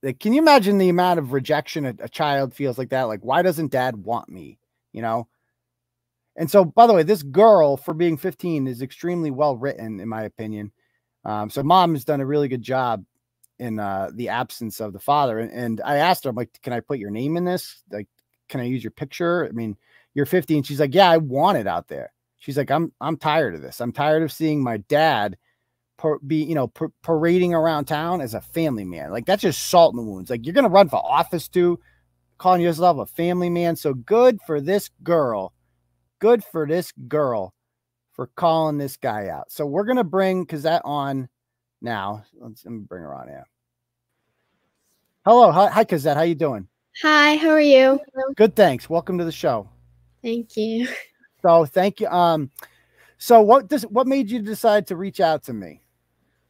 [0.07, 3.09] Like, can you imagine the amount of rejection a, a child feels like that?
[3.09, 4.57] Like, why doesn't dad want me?
[4.93, 5.27] You know?
[6.37, 10.07] And so, by the way, this girl, for being 15, is extremely well written, in
[10.07, 10.71] my opinion.
[11.25, 13.03] Um, so, mom has done a really good job
[13.59, 15.39] in uh, the absence of the father.
[15.39, 17.83] And, and I asked her, I'm like, can I put your name in this?
[17.91, 18.07] Like,
[18.47, 19.45] can I use your picture?
[19.45, 19.75] I mean,
[20.13, 20.63] you're 15.
[20.63, 22.13] She's like, yeah, I want it out there.
[22.37, 23.81] She's like, I'm, I'm tired of this.
[23.81, 25.35] I'm tired of seeing my dad
[25.97, 29.11] per, be, you know, per, parading around town as a family man.
[29.11, 30.29] Like that's just salt in the wounds.
[30.29, 31.79] Like you're going to run for office too,
[32.37, 33.75] calling yourself a family man.
[33.75, 35.53] So good for this girl.
[36.19, 37.53] Good for this girl
[38.13, 39.51] for calling this guy out.
[39.51, 41.29] So we're going to bring Cosette on
[41.81, 42.23] now.
[42.39, 43.27] Let's let me bring her on.
[43.27, 43.43] Yeah.
[45.25, 46.17] Hello, hi, hi, Cosette.
[46.17, 46.67] How you doing?
[47.03, 47.99] Hi, how are you?
[48.35, 48.89] Good, thanks.
[48.89, 49.69] Welcome to the show.
[50.23, 50.87] Thank you.
[51.43, 52.07] So, thank you.
[52.07, 52.49] Um,
[53.17, 55.81] so what does what made you decide to reach out to me?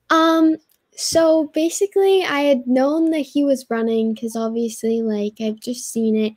[0.09, 0.57] Um,
[0.95, 6.15] so basically, I had known that he was running because obviously, like, I've just seen
[6.15, 6.33] it.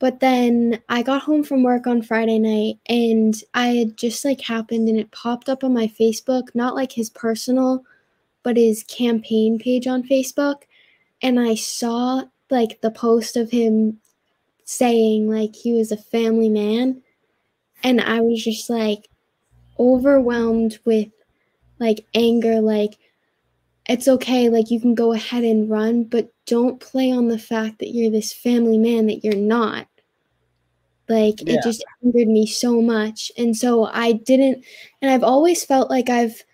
[0.00, 4.40] But then I got home from work on Friday night and I had just like
[4.40, 7.84] happened and it popped up on my Facebook, not like his personal,
[8.42, 10.62] but his campaign page on Facebook.
[11.20, 14.00] And I saw like the post of him
[14.64, 17.02] saying like he was a family man.
[17.84, 19.06] And I was just like
[19.78, 21.08] overwhelmed with
[21.80, 22.98] like anger, like,
[23.88, 27.80] it's okay, like you can go ahead and run, but don't play on the fact
[27.80, 29.88] that you're this family man that you're not.
[31.08, 31.54] Like yeah.
[31.54, 33.32] it just angered me so much.
[33.36, 34.64] And so I didn't
[35.02, 36.44] and I've always felt like I've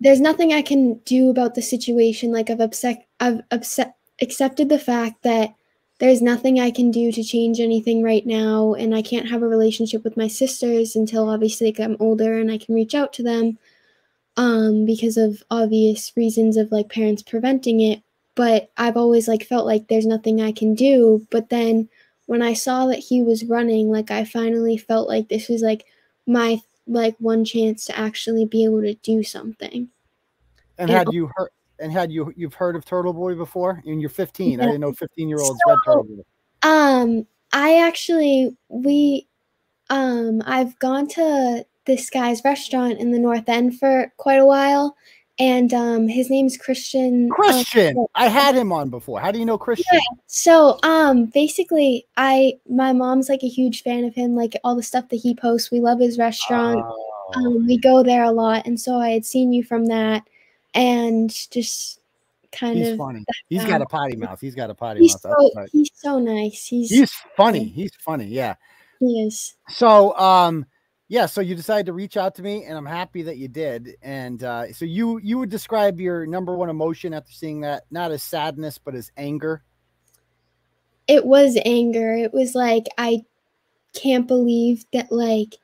[0.00, 2.32] there's nothing I can do about the situation.
[2.32, 5.54] Like I've upset, I've upset, accepted the fact that
[5.98, 9.48] there's nothing I can do to change anything right now, and I can't have a
[9.48, 13.22] relationship with my sisters until obviously like, I'm older and I can reach out to
[13.22, 13.58] them,
[14.36, 18.02] um, because of obvious reasons of like parents preventing it.
[18.34, 21.26] But I've always like felt like there's nothing I can do.
[21.30, 21.88] But then
[22.26, 25.84] when I saw that he was running, like I finally felt like this was like
[26.26, 29.88] my like one chance to actually be able to do something.
[30.78, 33.82] And, and had you heard and had you you've heard of Turtle Boy before?
[33.86, 34.58] And you're 15.
[34.58, 34.62] Yeah.
[34.62, 36.22] I didn't know 15 year olds so, read Turtle Boy.
[36.62, 39.28] Um, I actually we
[39.90, 44.96] um I've gone to this guy's restaurant in the North End for quite a while.
[45.38, 47.28] And um, his name's Christian.
[47.32, 49.18] Uh, Christian, um, I had him on before.
[49.18, 49.86] How do you know Christian?
[49.92, 50.00] Yeah.
[50.28, 54.36] So, um, basically, I my mom's like a huge fan of him.
[54.36, 56.80] Like all the stuff that he posts, we love his restaurant.
[56.84, 57.32] Oh.
[57.34, 60.22] Um, we go there a lot, and so I had seen you from that,
[60.72, 61.98] and just
[62.52, 62.98] kind of he's of.
[62.98, 63.24] funny.
[63.48, 64.40] He's got a potty mouth.
[64.40, 65.34] He's got a potty he's mouth.
[65.52, 66.64] So, he's so nice.
[66.66, 67.64] He's he's funny.
[67.64, 68.26] He's funny.
[68.26, 68.54] Yeah.
[69.00, 69.56] He is.
[69.68, 70.66] So, um,
[71.14, 73.94] yeah, so you decided to reach out to me, and I'm happy that you did.
[74.02, 78.10] And uh, so you you would describe your number one emotion after seeing that not
[78.10, 79.62] as sadness, but as anger.
[81.06, 82.16] It was anger.
[82.16, 83.22] It was like I
[83.92, 85.54] can't believe that like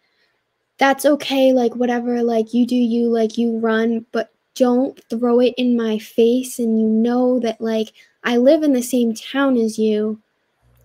[0.79, 5.53] that's okay like whatever like you do you like you run but don't throw it
[5.57, 7.89] in my face and you know that like
[8.23, 10.23] I live in the same town as you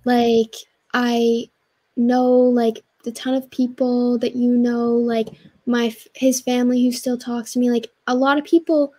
[0.06, 0.56] like
[0.92, 1.52] I
[1.96, 5.30] know like the ton of people that you know like
[5.66, 8.94] my his family who still talks to me like a lot of people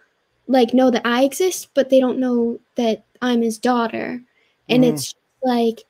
[0.48, 4.22] like know that I exist but they don't know that I'm his daughter
[4.68, 4.92] and mm.
[4.92, 5.84] it's like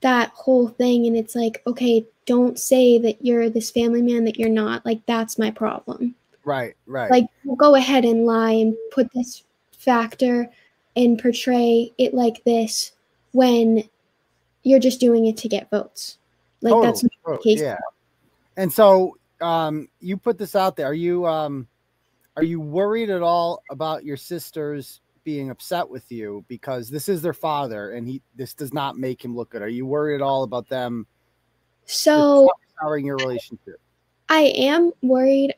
[0.00, 4.38] that whole thing and it's like okay don't say that you're this family man that
[4.38, 7.26] you're not like that's my problem right right like
[7.56, 10.50] go ahead and lie and put this factor
[10.96, 12.92] and portray it like this
[13.32, 13.82] when
[14.62, 16.18] you're just doing it to get votes
[16.60, 16.86] like totally.
[16.86, 17.76] that's not case yeah
[18.56, 21.66] and so um you put this out there are you um
[22.36, 27.20] are you worried at all about your sisters being upset with you because this is
[27.20, 29.60] their father and he this does not make him look good.
[29.60, 31.06] Are you worried at all about them
[31.84, 32.48] so
[32.80, 33.78] souring your relationship?
[34.30, 35.54] I am worried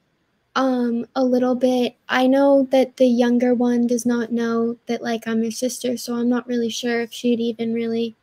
[0.57, 1.95] um a little bit.
[2.09, 6.17] I know that the younger one does not know that like I'm your sister, so
[6.17, 8.17] I'm not really sure if she'd even really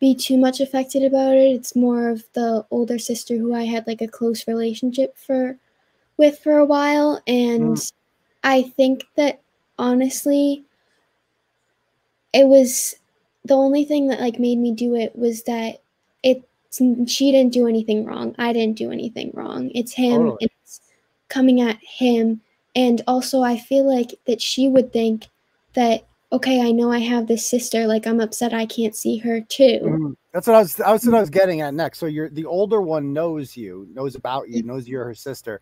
[0.00, 1.54] be too much affected about it.
[1.54, 5.56] It's more of the older sister who I had like a close relationship for
[6.16, 7.92] with for a while and mm.
[8.42, 9.40] I think that
[9.78, 10.64] honestly,
[12.32, 12.96] it was
[13.44, 15.80] the only thing that like made me do it was that
[16.22, 16.44] it
[17.06, 18.34] she didn't do anything wrong.
[18.38, 19.70] I didn't do anything wrong.
[19.74, 20.28] It's him.
[20.28, 20.38] Oh.
[20.40, 20.80] It's
[21.28, 22.40] coming at him.
[22.74, 25.26] And also I feel like that she would think
[25.74, 26.06] that
[26.36, 27.86] okay, I know I have this sister.
[27.86, 29.80] Like I'm upset I can't see her too.
[29.82, 30.12] Mm-hmm.
[30.32, 30.74] That's what I was.
[30.76, 31.98] That's what I was getting at next.
[31.98, 35.60] So you're the older one knows you, knows about you, knows you're her sister.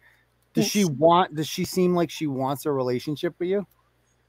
[0.52, 0.70] Does yes.
[0.70, 1.34] she want?
[1.34, 3.66] Does she seem like she wants a relationship with you?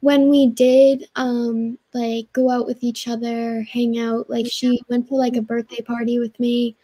[0.06, 5.08] when we did um like go out with each other, hang out, like she went
[5.08, 6.76] to like a birthday party with me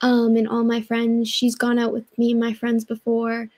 [0.00, 1.28] um and all my friends.
[1.28, 3.48] She's gone out with me and my friends before.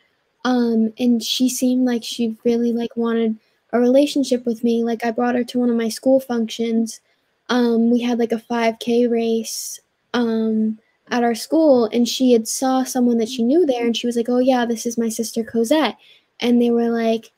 [0.44, 3.38] Um and she seemed like she really like wanted
[3.76, 4.84] a relationship with me.
[4.84, 7.00] Like I brought her to one of my school functions.
[7.48, 9.80] Um we had like a 5k race
[10.14, 14.06] um at our school and she had saw someone that she knew there and she
[14.06, 15.96] was like, "Oh yeah, this is my sister Cosette."
[16.40, 17.30] And they were like,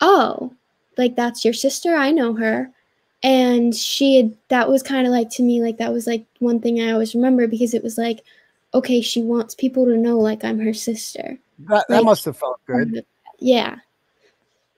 [0.00, 0.52] "Oh,
[0.96, 2.70] like that's your sister i know her
[3.22, 6.60] and she had that was kind of like to me like that was like one
[6.60, 8.22] thing i always remember because it was like
[8.72, 12.36] okay she wants people to know like i'm her sister that, that like, must have
[12.36, 13.04] felt good
[13.38, 13.76] yeah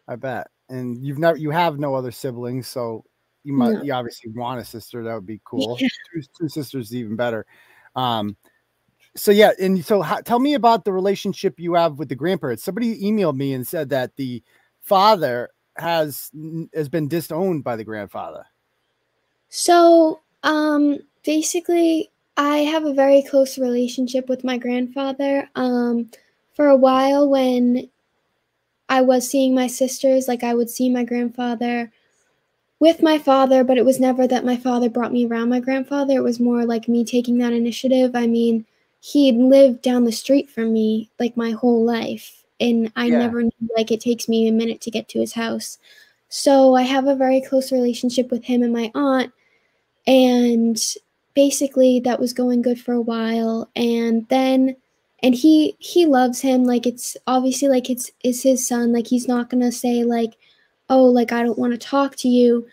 [0.08, 3.04] i bet and you've never you have no other siblings so
[3.44, 3.82] you might no.
[3.82, 5.88] you obviously want a sister that would be cool yeah.
[6.12, 7.46] two, two sisters even better
[7.94, 8.36] um
[9.14, 12.62] so yeah and so how, tell me about the relationship you have with the grandparents
[12.62, 14.42] somebody emailed me and said that the
[14.82, 16.30] father has
[16.74, 18.46] has been disowned by the grandfather?
[19.48, 25.48] So, um, basically, I have a very close relationship with my grandfather.
[25.54, 26.10] Um,
[26.54, 27.88] for a while, when
[28.88, 31.90] I was seeing my sisters, like I would see my grandfather
[32.78, 36.14] with my father, but it was never that my father brought me around my grandfather.
[36.14, 38.14] It was more like me taking that initiative.
[38.14, 38.66] I mean,
[39.00, 43.18] he'd lived down the street from me like my whole life and I yeah.
[43.18, 45.78] never knew like it takes me a minute to get to his house.
[46.28, 49.32] So I have a very close relationship with him and my aunt
[50.06, 50.76] and
[51.34, 54.76] basically that was going good for a while and then
[55.22, 59.28] and he he loves him like it's obviously like it's is his son like he's
[59.28, 60.34] not going to say like
[60.90, 62.66] oh like I don't want to talk to you.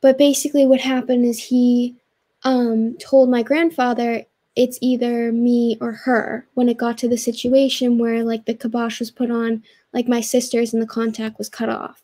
[0.00, 1.96] But basically what happened is he
[2.44, 4.24] um told my grandfather
[4.54, 9.00] it's either me or her when it got to the situation where like the kibosh
[9.00, 12.02] was put on like my sisters and the contact was cut off.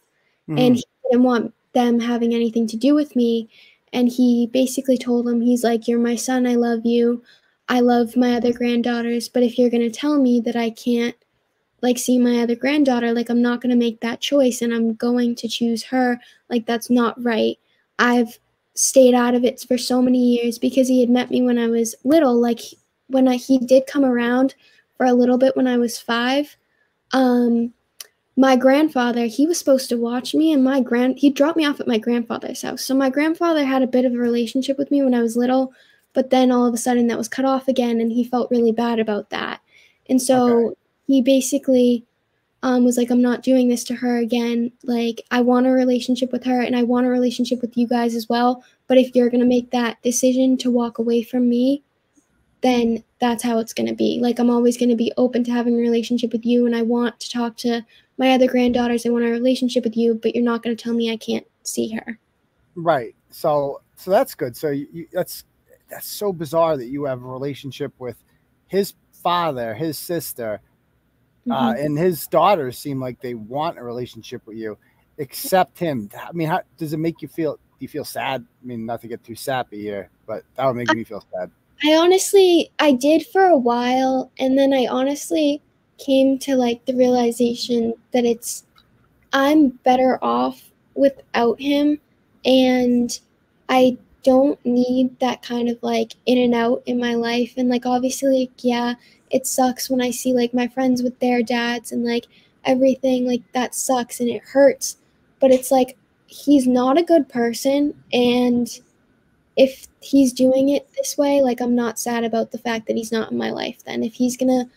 [0.48, 0.66] Mm.
[0.66, 3.48] and he didn't want them having anything to do with me.
[3.92, 7.22] And he basically told him he's like you're my son i love you
[7.68, 11.16] i love my other granddaughters but if you're going to tell me that i can't
[11.82, 14.94] like see my other granddaughter like i'm not going to make that choice and i'm
[14.94, 17.58] going to choose her like that's not right
[17.98, 18.38] i've
[18.74, 21.68] stayed out of it for so many years because he had met me when I
[21.68, 22.38] was little.
[22.40, 22.60] Like
[23.06, 24.54] when I, he did come around
[24.96, 26.56] for a little bit when I was five.
[27.12, 27.72] Um,
[28.36, 31.78] my grandfather, he was supposed to watch me, and my grand he dropped me off
[31.78, 32.82] at my grandfather's house.
[32.82, 35.72] So my grandfather had a bit of a relationship with me when I was little,
[36.14, 38.72] but then all of a sudden that was cut off again, and he felt really
[38.72, 39.60] bad about that.
[40.08, 40.74] And so okay.
[41.06, 42.04] he basically
[42.62, 44.72] um, was like, I'm not doing this to her again.
[44.82, 48.14] Like, I want a relationship with her and I want a relationship with you guys
[48.14, 48.64] as well.
[48.86, 51.82] But if you're going to make that decision to walk away from me,
[52.62, 54.18] then that's how it's going to be.
[54.20, 56.80] Like I'm always going to be open to having a relationship with you and I
[56.80, 57.84] want to talk to
[58.16, 59.04] my other granddaughters.
[59.04, 61.46] I want a relationship with you, but you're not going to tell me I can't
[61.64, 62.18] see her.
[62.74, 63.14] Right.
[63.30, 64.56] So so that's good.
[64.56, 65.44] So you, you, that's
[65.94, 68.16] that's so bizarre that you have a relationship with
[68.66, 70.60] his father, his sister,
[71.48, 71.84] uh, Mhm.
[71.84, 74.76] and his daughters seem like they want a relationship with you,
[75.18, 76.10] except him.
[76.20, 77.54] I mean, how does it make you feel?
[77.54, 78.44] Do you feel sad?
[78.62, 81.50] I mean, not to get too sappy here, but that would make me feel sad.
[81.84, 85.62] I honestly, I did for a while, and then I honestly
[85.98, 88.64] came to like the realization that it's,
[89.32, 92.00] I'm better off without him,
[92.44, 93.16] and
[93.68, 97.54] I don't need that kind of like in and out in my life.
[97.56, 98.94] And like, obviously, like, yeah,
[99.30, 102.26] it sucks when I see like my friends with their dads and like
[102.64, 104.96] everything, like, that sucks and it hurts.
[105.38, 105.96] But it's like,
[106.26, 108.80] he's not a good person, and
[109.56, 113.12] if he's doing it this way, like I'm not sad about the fact that he's
[113.12, 114.02] not in my life then.
[114.02, 114.68] If he's gonna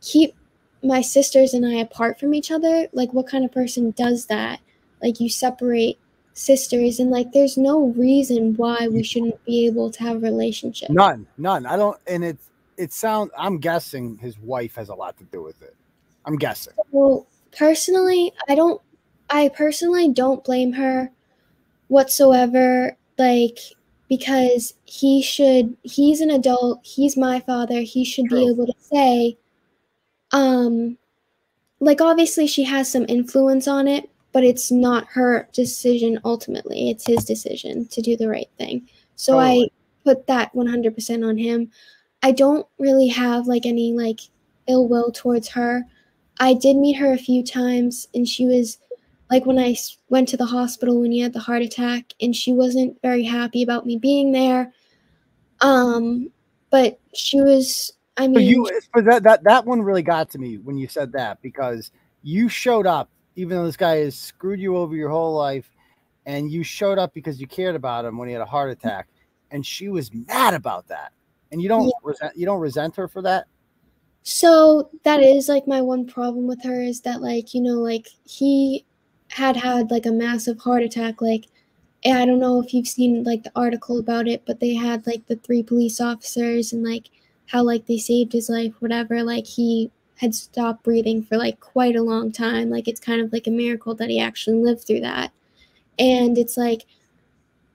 [0.00, 0.34] keep
[0.82, 4.60] my sisters and I apart from each other, like what kind of person does that?
[5.00, 5.98] Like you separate
[6.38, 10.90] sisters and like there's no reason why we shouldn't be able to have a relationship.
[10.90, 11.66] None, none.
[11.66, 11.98] I don't.
[12.06, 12.38] And it
[12.76, 13.30] it sounds.
[13.36, 15.74] I'm guessing his wife has a lot to do with it.
[16.24, 16.74] I'm guessing.
[16.90, 17.26] Well,
[17.56, 18.80] personally, I don't
[19.30, 21.10] I personally don't blame her
[21.88, 23.58] whatsoever like
[24.08, 29.36] because he should he's an adult, he's my father, he should be able to say
[30.32, 30.96] um
[31.80, 36.90] like obviously she has some influence on it, but it's not her decision ultimately.
[36.90, 38.88] It's his decision to do the right thing.
[39.16, 39.68] So I
[40.04, 41.70] put that 100% on him.
[42.22, 44.20] I don't really have like any like
[44.66, 45.84] ill will towards her.
[46.40, 48.78] I did meet her a few times and she was
[49.30, 49.76] like when I
[50.08, 53.62] went to the hospital when he had the heart attack and she wasn't very happy
[53.62, 54.72] about me being there.
[55.60, 56.30] Um
[56.70, 60.38] but she was I But mean you, but that that that one really got to
[60.38, 61.90] me when you said that because
[62.22, 65.70] you showed up, even though this guy has screwed you over your whole life,
[66.26, 69.06] and you showed up because you cared about him when he had a heart attack,
[69.52, 71.12] and she was mad about that,
[71.52, 71.92] and you don't Yeah.
[72.02, 73.46] resent you don't resent her for that.
[74.24, 78.08] So that is like my one problem with her is that like you know like
[78.24, 78.84] he
[79.28, 81.46] had had like a massive heart attack like
[82.04, 85.26] I don't know if you've seen like the article about it but they had like
[85.26, 87.10] the three police officers and like
[87.46, 91.96] how like they saved his life whatever like he had stopped breathing for like quite
[91.96, 92.70] a long time.
[92.70, 95.32] Like it's kind of like a miracle that he actually lived through that.
[95.98, 96.84] And it's like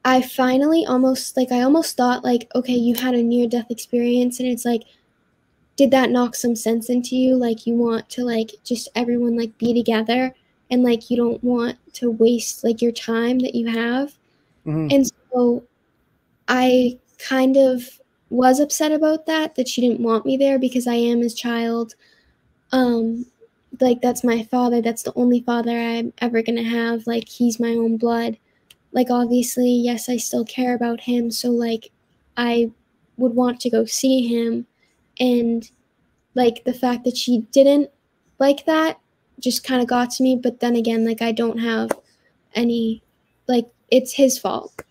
[0.06, 4.40] I finally almost like I almost thought like okay you had a near death experience.
[4.40, 4.84] And it's like
[5.76, 7.36] did that knock some sense into you?
[7.36, 10.34] Like you want to like just everyone like be together
[10.70, 14.14] and like you don't want to waste like your time that you have?
[14.66, 14.94] Mhm.
[14.94, 15.64] and so
[16.48, 20.96] i kind of was upset about that that she didn't want me there because i
[20.96, 21.96] am his child
[22.74, 23.26] um
[23.80, 24.82] like that's my father.
[24.82, 27.08] That's the only father i'm ever going to have.
[27.08, 28.38] Like he's my own blood.
[28.92, 31.32] Like obviously yes i still care about him.
[31.32, 31.92] So like
[32.36, 32.70] i
[33.18, 34.68] would want to go see him.
[35.20, 35.70] And
[36.36, 37.90] like the fact that she didn't
[38.40, 39.00] like that
[39.40, 40.36] just kind of got to me.
[40.36, 41.92] But then again like i don't have
[42.56, 43.02] any
[43.48, 44.82] like it's his fault.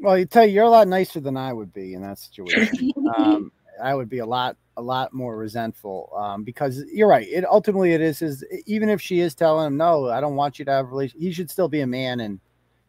[0.00, 2.92] Well, you tell you, you're a lot nicer than I would be in that situation.
[3.16, 7.26] um, I would be a lot, a lot more resentful um, because you're right.
[7.28, 8.44] It ultimately it is his.
[8.64, 11.20] Even if she is telling him, "No, I don't want you to have a relation,"
[11.20, 12.40] he should still be a man, and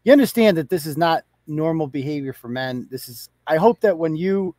[0.04, 2.88] you understand that this is not normal behavior for men.
[2.90, 3.30] This is.
[3.48, 4.56] I hope that when you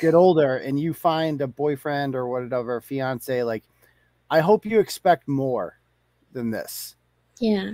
[0.00, 3.64] get older and you find a boyfriend or whatever fiance, like,
[4.30, 5.80] I hope you expect more
[6.32, 6.94] than this.
[7.40, 7.72] yeah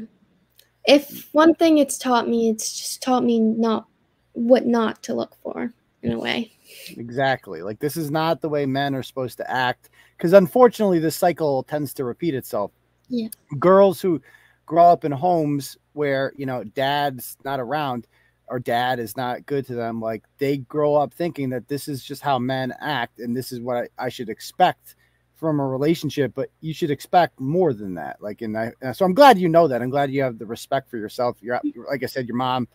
[0.86, 3.86] if one thing it's taught me it's just taught me not
[4.32, 5.72] what not to look for
[6.02, 6.52] in a way
[6.96, 7.62] Exactly.
[7.62, 11.62] Like this is not the way men are supposed to act because unfortunately this cycle
[11.62, 12.70] tends to repeat itself.
[13.08, 13.28] Yeah.
[13.58, 14.20] Girls who
[14.66, 18.06] grow up in homes where, you know, dad's not around
[18.48, 22.04] or dad is not good to them, like they grow up thinking that this is
[22.04, 24.96] just how men act and this is what I, I should expect
[25.34, 28.22] from a relationship, but you should expect more than that.
[28.22, 29.82] Like, and I, so I'm glad you know that.
[29.82, 31.36] I'm glad you have the respect for yourself.
[31.40, 32.68] You're, like I said, your mom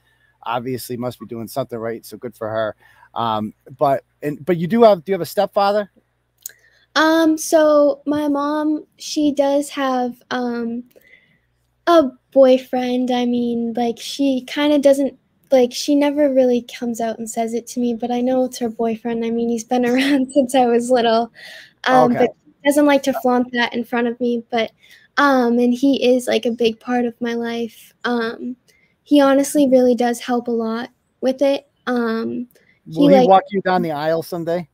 [0.44, 2.06] obviously must be doing something right.
[2.06, 2.76] So good for her.
[3.14, 5.92] Um, but and but you do have do you have a stepfather?
[6.96, 10.84] Um, so my mom, she does have um
[11.88, 13.12] a boyfriend.
[13.12, 15.18] I mean, like she kind of doesn't
[15.52, 18.60] like she never really comes out and says it to me, but I know it's
[18.60, 19.26] her boyfriend.
[19.26, 21.32] I mean, he's been around since I was little.
[21.86, 22.18] Um, Okay.
[22.18, 24.72] but he doesn't like to flaunt that in front of me, but
[25.18, 27.94] um and he is like a big part of my life.
[28.06, 28.56] Um
[29.10, 30.90] he honestly really does help a lot
[31.20, 31.68] with it.
[31.88, 32.48] Um
[32.86, 34.70] Will he like- walk you down the aisle someday?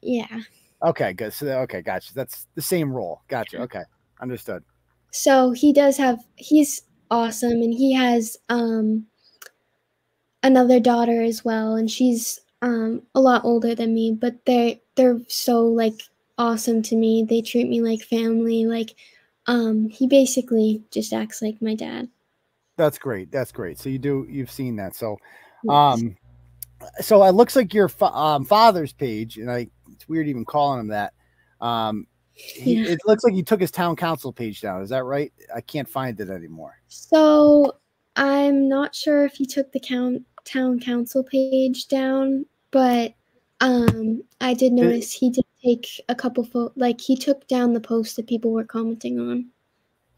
[0.00, 0.40] Yeah.
[0.82, 1.32] Okay, good.
[1.34, 2.14] So okay, gotcha.
[2.14, 3.20] That's the same role.
[3.28, 3.60] Gotcha.
[3.60, 3.82] Okay,
[4.22, 4.64] understood.
[5.12, 9.06] So he does have he's awesome and he has um
[10.42, 15.20] another daughter as well and she's um a lot older than me, but they're they're
[15.28, 16.00] so like
[16.38, 17.22] awesome to me.
[17.28, 18.64] They treat me like family.
[18.64, 18.94] Like
[19.46, 22.08] um he basically just acts like my dad.
[22.76, 23.30] That's great.
[23.30, 23.78] That's great.
[23.78, 24.94] So you do you've seen that.
[24.96, 25.18] So
[25.68, 26.16] um
[27.00, 30.80] so it looks like your fa- um, father's page and I it's weird even calling
[30.80, 31.12] him that.
[31.60, 32.86] Um he, Yeah.
[32.92, 34.82] it looks like he took his town council page down.
[34.82, 35.32] Is that right?
[35.54, 36.80] I can't find it anymore.
[36.88, 37.76] So
[38.16, 43.12] I'm not sure if he took the count town council page down, but
[43.60, 47.80] um I did notice he did take a couple pho- like he took down the
[47.80, 49.46] post that people were commenting on.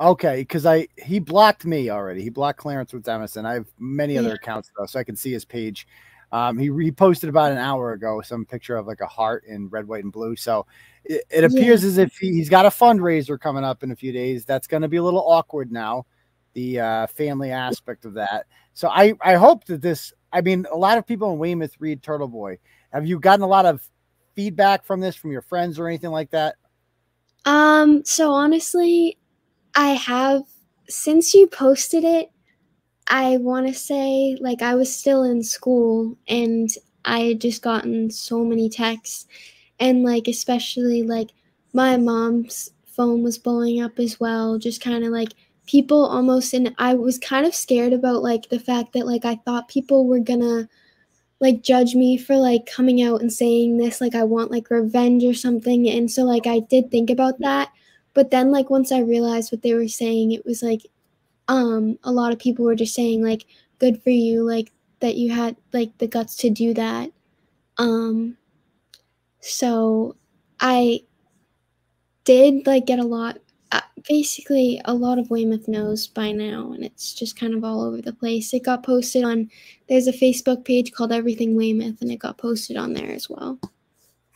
[0.00, 2.22] Okay, because I he blocked me already.
[2.22, 3.46] He blocked Clarence with Emerson.
[3.46, 4.34] I have many other Yeah.
[4.34, 5.86] accounts though, so I can see his page.
[6.32, 9.86] Um, he reposted about an hour ago some picture of like a heart in red,
[9.86, 10.34] white, and blue.
[10.34, 10.66] So
[11.04, 14.10] it, it appears as if he, he's got a fundraiser coming up in a few
[14.10, 14.44] days.
[14.44, 16.06] That's going to be a little awkward now,
[16.54, 18.46] the uh, family aspect of that.
[18.72, 20.12] So I I hope that this.
[20.32, 22.58] I mean, a lot of people in Weymouth read Turtle Boy.
[22.92, 23.88] Have you gotten a lot of
[24.34, 26.56] feedback from this from your friends or anything like that?
[27.44, 29.18] Um so honestly,
[29.74, 30.42] I have
[30.88, 32.30] since you posted it,
[33.08, 36.70] I want to say like I was still in school and
[37.04, 39.26] I had just gotten so many texts
[39.80, 41.30] and like especially like
[41.74, 45.30] my mom's phone was blowing up as well just kind of like
[45.66, 49.36] people almost and I was kind of scared about like the fact that like I
[49.36, 50.68] thought people were gonna
[51.40, 55.24] like judge me for like coming out and saying this like I want like revenge
[55.24, 57.70] or something and so like I did think about that
[58.14, 60.86] but then like once I realized what they were saying it was like
[61.48, 63.44] um a lot of people were just saying like
[63.78, 67.10] good for you like that you had like the guts to do that.
[67.78, 68.36] Um
[69.44, 70.16] so
[70.60, 71.00] i
[72.24, 73.38] did like get a lot
[73.72, 77.82] uh, basically a lot of weymouth knows by now and it's just kind of all
[77.82, 78.54] over the place.
[78.54, 79.50] It got posted on
[79.88, 83.58] there's a facebook page called everything weymouth and it got posted on there as well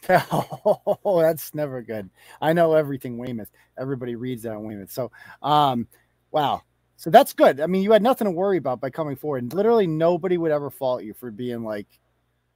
[0.30, 2.10] Oh, that's never good.
[2.40, 3.50] I know everything Weymouth.
[3.78, 4.90] Everybody reads that on Weymouth.
[4.90, 5.10] So,
[5.42, 5.86] um,
[6.30, 6.62] wow.
[6.96, 7.60] So that's good.
[7.60, 10.50] I mean, you had nothing to worry about by coming forward, and literally nobody would
[10.50, 11.86] ever fault you for being like.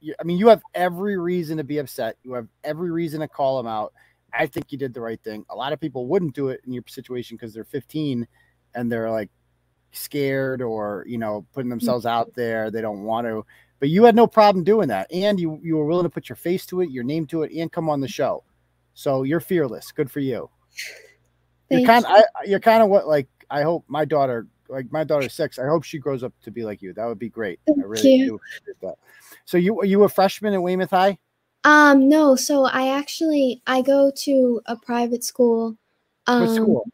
[0.01, 2.17] you- I mean, you have every reason to be upset.
[2.23, 3.93] You have every reason to call them out.
[4.33, 5.45] I think you did the right thing.
[5.49, 8.27] A lot of people wouldn't do it in your situation because they're 15
[8.75, 9.29] and they're like
[9.91, 12.71] scared or you know putting themselves out there.
[12.71, 13.45] They don't want to
[13.79, 16.35] but you had no problem doing that and you you were willing to put your
[16.35, 18.43] face to it your name to it and come on the show.
[18.93, 19.91] So you're fearless.
[19.91, 20.49] Good for you.
[21.69, 22.15] You're Thank kind you.
[22.15, 25.59] I, you're kind of what like i hope my daughter like my daughter's six.
[25.59, 26.93] I hope she grows up to be like you.
[26.93, 27.59] That would be great.
[27.67, 28.25] I Thank really you.
[28.25, 28.95] do appreciate that.
[29.45, 31.17] So you are you a freshman at weymouth high?
[31.63, 35.77] Um, no, so I actually I go to a private school.
[36.27, 36.87] Um, what school?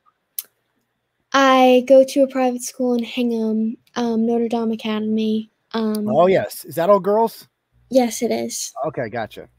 [1.34, 5.49] I go to a private school in Hingham, um, Notre Dame Academy.
[5.74, 7.48] Um, oh yes is that all girls
[7.90, 8.74] yes, it is.
[8.86, 9.50] okay gotcha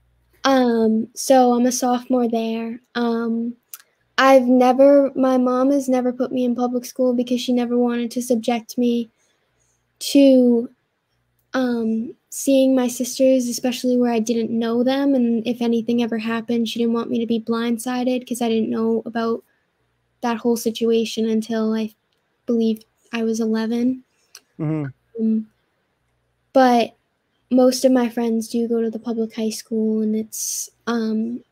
[0.44, 2.80] Um, so I'm a sophomore there.
[2.94, 3.56] Um,
[4.16, 8.10] I've never, my mom has never put me in public school because she never wanted
[8.12, 9.10] to subject me
[10.12, 10.68] to
[11.54, 15.14] um, seeing my sisters, especially where I didn't know them.
[15.14, 18.70] And if anything ever happened, she didn't want me to be blindsided because I didn't
[18.70, 19.42] know about
[20.20, 21.94] that whole situation until I
[22.46, 22.82] believe
[23.12, 24.04] I was 11.
[24.58, 24.92] Mhm.
[25.18, 25.46] Um,
[26.52, 26.96] but
[27.50, 31.42] most of my friends do go to the public high school, and it's um,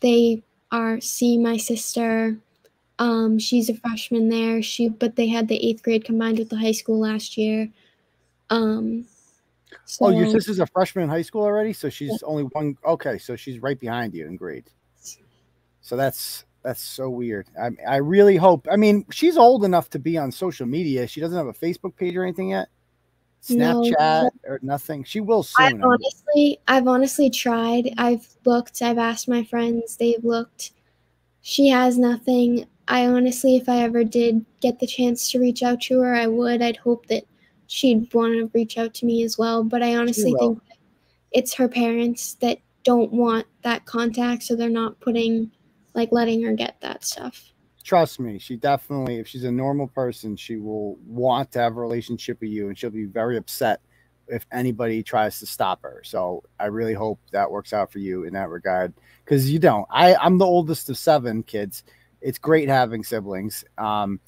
[0.00, 2.36] they are see my sister.
[2.98, 4.62] Um, she's a freshman there.
[4.62, 7.68] She but they had the eighth grade combined with the high school last year.
[8.50, 9.06] Um,
[9.84, 13.18] so oh your sister's a freshman in high school already so she's only one okay
[13.18, 14.70] so she's right behind you in grade
[15.84, 17.46] So that's that's so weird.
[17.60, 18.66] I I really hope.
[18.72, 21.06] I mean, she's old enough to be on social media.
[21.06, 22.68] She doesn't have a Facebook page or anything yet.
[23.50, 23.82] No.
[23.82, 25.04] Snapchat or nothing.
[25.04, 25.66] She will soon.
[25.66, 27.92] I've honestly, I've honestly tried.
[27.98, 28.80] I've looked.
[28.82, 29.96] I've asked my friends.
[29.96, 30.72] They've looked.
[31.42, 32.66] She has nothing.
[32.88, 36.26] I honestly, if I ever did get the chance to reach out to her, I
[36.26, 36.62] would.
[36.62, 37.24] I'd hope that
[37.66, 39.62] she'd want to reach out to me as well.
[39.64, 40.60] But I honestly think
[41.32, 45.50] it's her parents that don't want that contact, so they're not putting,
[45.94, 47.53] like, letting her get that stuff.
[47.84, 51.80] Trust me, she definitely, if she's a normal person, she will want to have a
[51.80, 53.80] relationship with you, and she'll be very upset
[54.28, 56.00] if anybody tries to stop her.
[56.04, 59.86] So I really hope that works out for you in that regard, because you don't.
[59.90, 61.84] I I'm the oldest of seven kids.
[62.22, 63.64] It's great having siblings.
[63.78, 64.18] Um,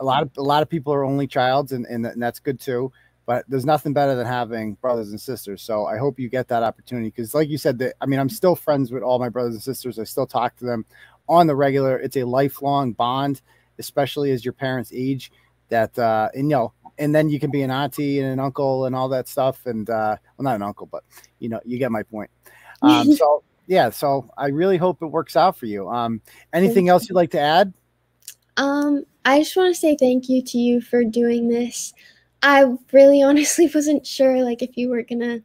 [0.00, 2.58] a lot of a lot of people are only childs, and, and and that's good
[2.60, 2.92] too.
[3.28, 5.60] but there's nothing better than having brothers and sisters.
[5.62, 8.30] So I hope you get that opportunity because, like you said, that I mean, I'm
[8.30, 9.98] still friends with all my brothers and sisters.
[9.98, 10.86] I still talk to them
[11.28, 11.98] on the regular.
[11.98, 13.42] It's a lifelong bond,
[13.78, 15.30] especially as your parents age.
[15.68, 18.86] That uh, and you know, and then you can be an auntie and an uncle
[18.86, 19.66] and all that stuff.
[19.66, 21.04] And uh, well, not an uncle, but
[21.38, 22.30] you know, you get my point.
[22.82, 25.88] Um, so yeah, so I really hope it works out for you.
[25.88, 26.22] Um,
[26.52, 27.72] anything else you'd like to add?
[28.56, 31.92] Um, I just want to say thank you to you for doing this.
[32.42, 35.40] I really honestly wasn't sure like if you were gonna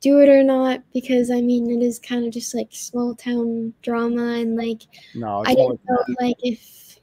[0.00, 3.72] do it or not because I mean it is kind of just like small town
[3.82, 4.82] drama and like
[5.14, 7.00] No, I didn't know like if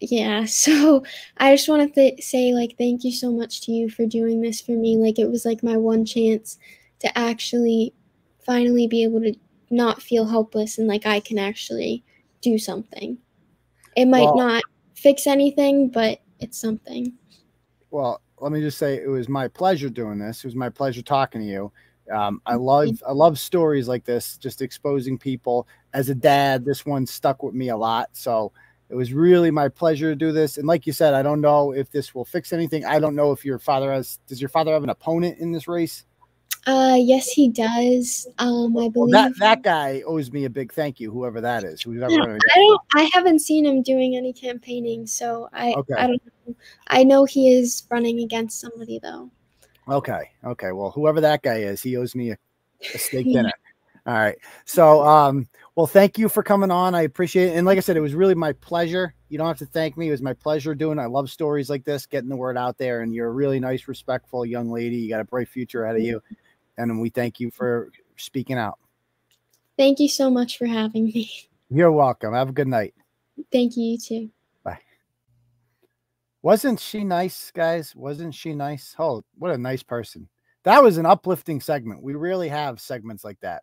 [0.00, 1.02] yeah so
[1.38, 4.60] I just wanted to say like thank you so much to you for doing this
[4.60, 6.58] for me like it was like my one chance
[7.00, 7.94] to actually
[8.44, 9.34] finally be able to
[9.70, 12.04] not feel helpless and like I can actually
[12.42, 13.18] do something.
[13.96, 14.62] It might Well- not
[14.94, 17.12] fix anything but it's something.
[17.90, 20.38] well, let me just say it was my pleasure doing this.
[20.38, 21.72] It was my pleasure talking to you.
[22.10, 25.66] Um, I love I love stories like this, just exposing people.
[25.92, 28.10] As a dad, this one stuck with me a lot.
[28.12, 28.52] So
[28.88, 30.58] it was really my pleasure to do this.
[30.58, 32.84] And like you said, I don't know if this will fix anything.
[32.84, 34.18] I don't know if your father has.
[34.26, 36.04] Does your father have an opponent in this race?
[36.66, 38.26] Uh yes he does.
[38.38, 41.64] Um I believe Well, that that guy owes me a big thank you, whoever that
[41.64, 41.82] is.
[41.82, 42.80] Who's ever Yeah, I don't.
[42.94, 45.74] I haven't seen him doing any campaigning, so I.
[45.74, 45.94] Okay.
[45.94, 46.56] I don't know.
[46.88, 49.30] I know he is running against somebody though.
[49.88, 50.30] Okay.
[50.44, 50.72] Okay.
[50.72, 52.38] Well, whoever that guy is, he owes me a,
[52.94, 53.52] a steak dinner.
[54.06, 54.36] All right.
[54.64, 56.94] So, um, well, thank you for coming on.
[56.94, 57.56] I appreciate it.
[57.56, 59.14] And like I said, it was really my pleasure.
[59.28, 60.08] You don't have to thank me.
[60.08, 60.98] It was my pleasure doing.
[60.98, 61.02] it.
[61.02, 63.00] I love stories like this, getting the word out there.
[63.00, 64.96] And you're a really nice, respectful young lady.
[64.96, 66.22] You got a bright future ahead of you.
[66.78, 68.78] And we thank you for speaking out.
[69.76, 71.30] Thank you so much for having me.
[71.68, 72.32] You're welcome.
[72.32, 72.94] Have a good night.
[73.50, 74.30] Thank you, you too.
[76.42, 77.94] Wasn't she nice, guys?
[77.96, 78.94] Wasn't she nice?
[78.98, 80.28] Oh, what a nice person.
[80.64, 82.02] That was an uplifting segment.
[82.02, 83.62] We rarely have segments like that.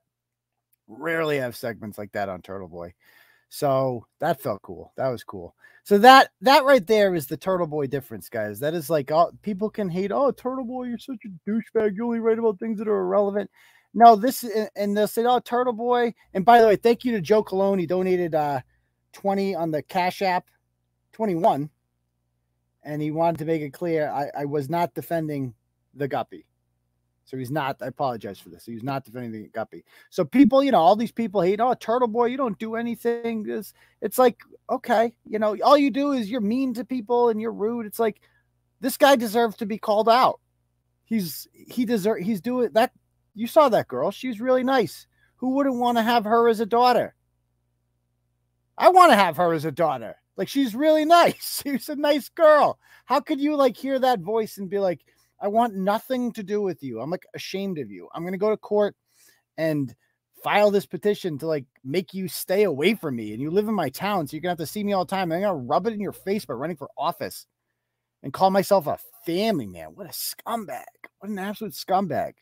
[0.88, 2.94] Rarely have segments like that on Turtle Boy.
[3.50, 4.92] So that felt cool.
[4.98, 5.56] That was cool.
[5.84, 8.60] So that that right there is the Turtle Boy difference, guys.
[8.60, 11.96] That is like all people can hate, oh, Turtle Boy, you're such a douchebag.
[11.96, 13.50] You only write about things that are irrelevant.
[13.94, 14.44] No, this
[14.76, 16.14] and- they'll say, oh, Turtle Boy.
[16.34, 17.80] And by the way, thank you to Joe Cologne.
[17.80, 18.62] He donated uh
[19.14, 20.48] 20 on the Cash App,
[21.12, 21.70] 21
[22.84, 25.54] and he wanted to make it clear I, I was not defending
[25.94, 26.46] the guppy.
[27.26, 27.78] So he's not.
[27.82, 28.66] I apologize for this.
[28.66, 29.86] He's not defending the guppy.
[30.10, 31.62] So people, you know, all these people hate.
[31.62, 33.46] Oh, Turtle Boy, you don't do anything.
[33.48, 34.38] It's, it's like
[34.70, 37.86] okay, you know, all you do is you're mean to people and you're rude.
[37.86, 38.22] It's like
[38.82, 40.40] this guy deserves to be called out.
[41.06, 42.20] He's he deserve.
[42.20, 42.92] He's doing that.
[43.36, 44.12] You saw that girl.
[44.12, 45.08] She's really nice.
[45.38, 47.16] Who wouldn't want to have her as a daughter?
[48.78, 50.16] I want to have her as a daughter.
[50.38, 51.62] Like she's really nice.
[51.64, 52.80] She's a nice girl.
[53.06, 55.02] How could you like hear that voice and be like,
[55.40, 57.02] I want nothing to do with you.
[57.02, 58.08] I'm like ashamed of you.
[58.14, 58.96] I'm gonna go to court
[59.58, 59.94] and
[60.44, 63.34] file this petition to like make you stay away from me.
[63.34, 65.10] And you live in my town, so you're gonna have to see me all the
[65.10, 65.32] time.
[65.32, 67.46] And I'm gonna rub it in your face by running for office
[68.24, 69.90] and call myself a family man.
[69.96, 70.84] What a scumbag.
[71.20, 72.34] What an absolute scumbag.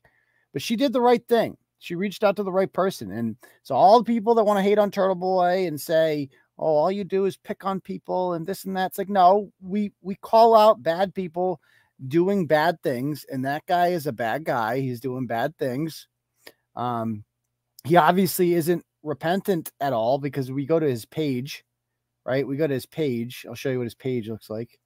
[0.54, 1.58] But she did the right thing.
[1.80, 3.12] She reached out to the right person.
[3.12, 6.30] And so all the people that want to hate on Turtle Boy and say,
[6.62, 8.88] oh, all you do is pick on people and this and that.
[8.91, 11.59] It's like, no, we we call out bad people
[12.07, 14.80] doing bad things, and that guy is a bad guy.
[14.80, 16.07] He's doing bad things.
[16.76, 17.24] Um,
[17.84, 21.66] he obviously isn't repentant at all because we go to his page,
[22.26, 22.47] right?
[22.47, 23.45] We go to his page.
[23.47, 24.80] I'll show you what his page looks like.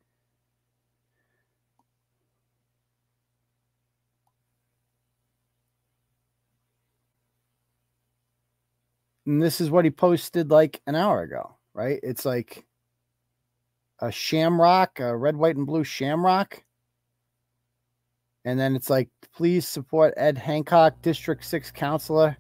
[9.26, 12.00] And this is what he posted like an hour ago, right?
[12.02, 12.66] It's like
[14.00, 16.64] a shamrock, a red, white, and blue shamrock.
[18.46, 22.38] And then it's like, please support Ed Hancock, District 6 councilor.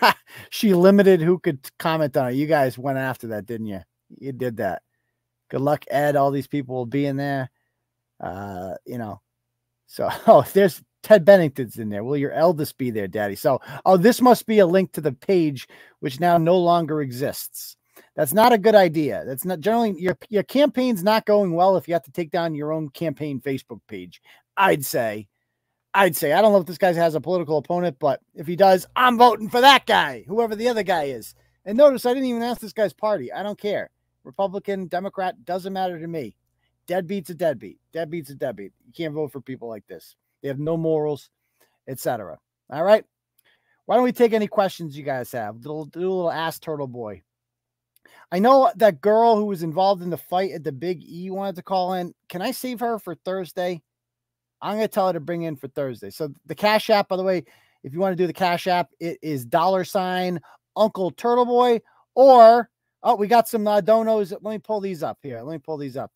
[0.50, 2.34] she limited who could comment on it.
[2.34, 3.80] You guys went after that, didn't you?
[4.18, 4.82] You did that.
[5.50, 6.16] Good luck, Ed.
[6.16, 7.50] All these people will be in there.
[8.20, 9.20] Uh, you know.
[9.86, 12.04] So oh, there's Ted Bennington's in there.
[12.04, 13.36] Will your eldest be there, Daddy?
[13.36, 15.68] So oh, this must be a link to the page
[16.00, 17.76] which now no longer exists.
[18.16, 19.24] That's not a good idea.
[19.26, 22.54] That's not generally your your campaign's not going well if you have to take down
[22.54, 24.20] your own campaign Facebook page.
[24.56, 25.28] I'd say.
[25.94, 26.32] I'd say.
[26.32, 29.18] I don't know if this guy has a political opponent, but if he does, I'm
[29.18, 31.34] voting for that guy, whoever the other guy is.
[31.64, 33.32] And notice I didn't even ask this guy's party.
[33.32, 33.90] I don't care.
[34.24, 36.36] Republican, Democrat, doesn't matter to me.
[36.86, 37.78] Deadbeat's a deadbeat.
[37.92, 38.72] Deadbeat's a deadbeat.
[38.86, 40.16] You can't vote for people like this.
[40.42, 41.30] They have no morals,
[41.88, 42.38] etc.
[42.70, 43.04] All right.
[43.86, 45.60] Why don't we take any questions you guys have?
[45.60, 47.22] Do, do a little ask turtle boy.
[48.32, 51.56] I know that girl who was involved in the fight at the Big E wanted
[51.56, 52.14] to call in.
[52.28, 53.82] Can I save her for Thursday?
[54.62, 56.10] I'm gonna tell her to bring in for Thursday.
[56.10, 57.44] So the Cash App, by the way,
[57.82, 60.40] if you want to do the Cash App, it is dollar sign
[60.76, 61.80] Uncle Turtle Boy.
[62.14, 62.70] Or
[63.02, 64.32] oh, we got some uh, donos.
[64.32, 65.40] Let me pull these up here.
[65.42, 66.12] Let me pull these up.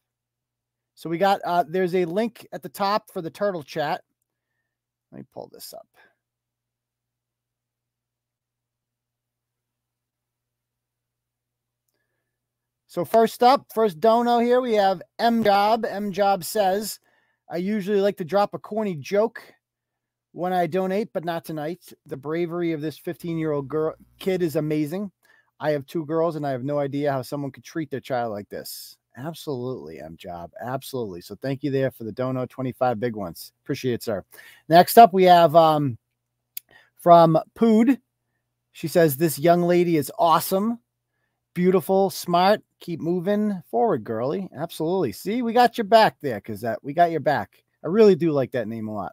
[0.94, 4.02] So we got uh there's a link at the top for the turtle chat.
[5.14, 5.86] Let me pull this up.
[12.88, 15.84] So first up, first dono here, we have M Job.
[15.84, 16.98] M Job says,
[17.48, 19.40] I usually like to drop a corny joke
[20.32, 21.92] when I donate, but not tonight.
[22.06, 25.12] The bravery of this 15 year old girl kid is amazing.
[25.60, 28.32] I have two girls and I have no idea how someone could treat their child
[28.32, 28.96] like this.
[29.16, 30.52] Absolutely, M Job.
[30.60, 31.20] Absolutely.
[31.20, 33.52] So thank you there for the dono 25 big ones.
[33.62, 34.24] Appreciate it, sir.
[34.68, 35.98] Next up, we have um
[36.96, 37.98] from Pood.
[38.72, 40.80] She says, This young lady is awesome,
[41.54, 44.48] beautiful, smart, keep moving forward, girly.
[44.56, 45.12] Absolutely.
[45.12, 47.62] See, we got your back there because that we got your back.
[47.84, 49.12] I really do like that name a lot.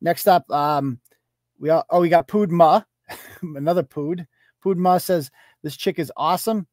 [0.00, 0.98] Next up, um,
[1.58, 2.84] we all, oh we got Poodma,
[3.42, 4.26] another Pood.
[4.62, 5.30] Poodma says
[5.62, 6.66] this chick is awesome,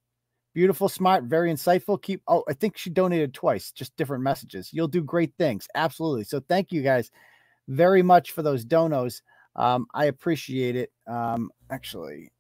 [0.58, 2.02] beautiful, smart, very insightful.
[2.02, 4.74] Keep oh I think she donated twice, just different messages.
[4.74, 6.24] You'll do great things, absolutely.
[6.24, 7.12] So thank you guys
[7.68, 9.22] very much for those donos.
[9.56, 10.92] Um, I appreciate it.
[11.06, 12.32] Um, actually,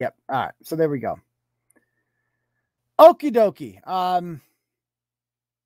[0.00, 0.14] Yep.
[0.30, 0.54] All right.
[0.64, 1.20] So there we go.
[2.98, 3.86] Okie dokie.
[3.86, 4.40] Um,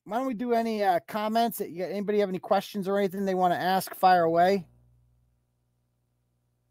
[0.04, 1.62] why don't we do any uh, comments?
[1.62, 3.94] Anybody have any questions or anything they want to ask?
[3.94, 4.66] Fire away.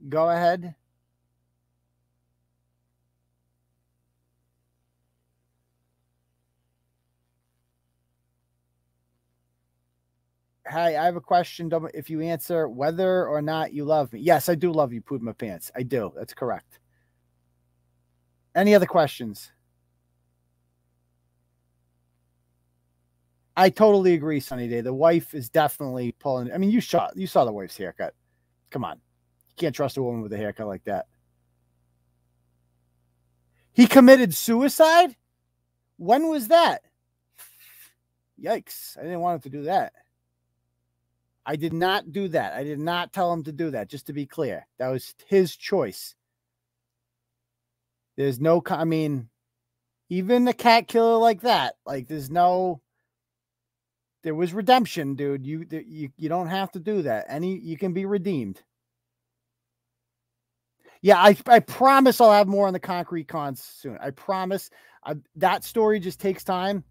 [0.08, 0.76] Go ahead.
[10.68, 11.72] Hi, I have a question.
[11.94, 15.22] If you answer whether or not you love me, yes, I do love you, Poop
[15.22, 15.72] My Pants.
[15.76, 16.14] I do.
[16.16, 16.80] That's correct.
[18.56, 19.52] Any other questions?
[23.56, 24.82] I totally agree, Sunny Day.
[24.82, 26.52] The wife is definitely pulling.
[26.52, 28.16] I mean, you saw you saw the wife's haircut.
[28.72, 31.06] Come on, you can't trust a woman with a haircut like that.
[33.74, 35.16] He committed suicide.
[35.98, 36.82] When was that?
[38.42, 38.98] Yikes!
[38.98, 39.94] I didn't want him to do that.
[41.46, 42.54] I did not do that.
[42.54, 43.90] I did not tell him to do that.
[43.90, 46.16] Just to be clear, that was his choice.
[48.16, 49.30] There's no, I mean,
[50.10, 52.82] even a cat killer like that, like there's no,
[54.24, 55.46] there was redemption, dude.
[55.46, 57.26] You you you don't have to do that.
[57.28, 58.62] Any you can be redeemed.
[61.02, 63.98] Yeah, I I promise I'll have more on the concrete cons soon.
[64.00, 64.70] I promise.
[65.06, 66.86] I, that story just takes time,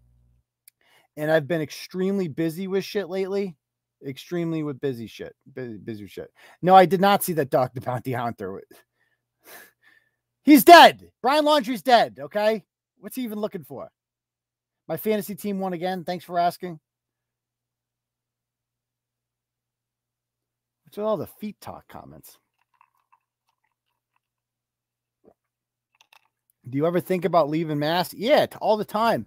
[1.17, 3.55] and I've been extremely busy with shit lately.
[4.05, 6.29] Extremely with busy shit, busy, busy shit.
[6.61, 8.61] No, I did not see that Dog the Bounty Hunter.
[10.43, 11.11] He's dead.
[11.21, 12.17] Brian Laundrie's dead.
[12.19, 12.63] Okay.
[12.99, 13.89] What's he even looking for?
[14.87, 16.03] My fantasy team won again.
[16.03, 16.79] Thanks for asking.
[20.85, 22.37] What's with all the feet talk comments?
[26.69, 28.13] Do you ever think about leaving Mass?
[28.13, 29.25] Yeah, all the time.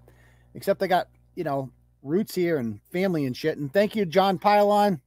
[0.55, 1.71] Except I got, you know,
[2.07, 3.59] roots here and family and shit.
[3.59, 5.01] And thank you, John Pylon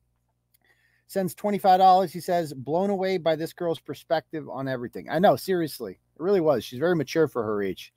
[1.07, 2.11] sends $25.
[2.11, 5.09] He says, blown away by this girl's perspective on everything.
[5.09, 5.93] I know, seriously.
[5.93, 6.63] It really was.
[6.63, 7.93] She's very mature for her age.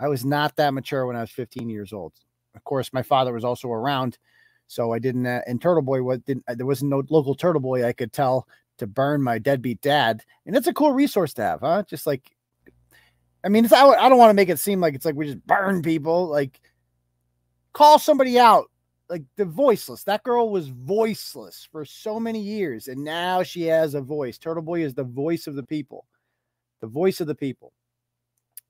[0.00, 2.14] I was not that mature when I was 15 years old.
[2.56, 4.18] Of course, my father was also around.
[4.66, 7.86] So I didn't, uh, and Turtle Boy was, didn't, there wasn't no local Turtle Boy
[7.86, 10.22] I could tell to burn my deadbeat dad.
[10.46, 11.84] And it's a cool resource to have, huh?
[11.88, 12.34] Just like,
[13.44, 15.26] I mean, it's, I, I don't want to make it seem like it's like we
[15.26, 16.26] just burn people.
[16.26, 16.60] Like,
[17.72, 18.70] call somebody out
[19.08, 20.04] like the voiceless.
[20.04, 24.38] That girl was voiceless for so many years, and now she has a voice.
[24.38, 26.06] Turtle Boy is the voice of the people,
[26.80, 27.72] the voice of the people.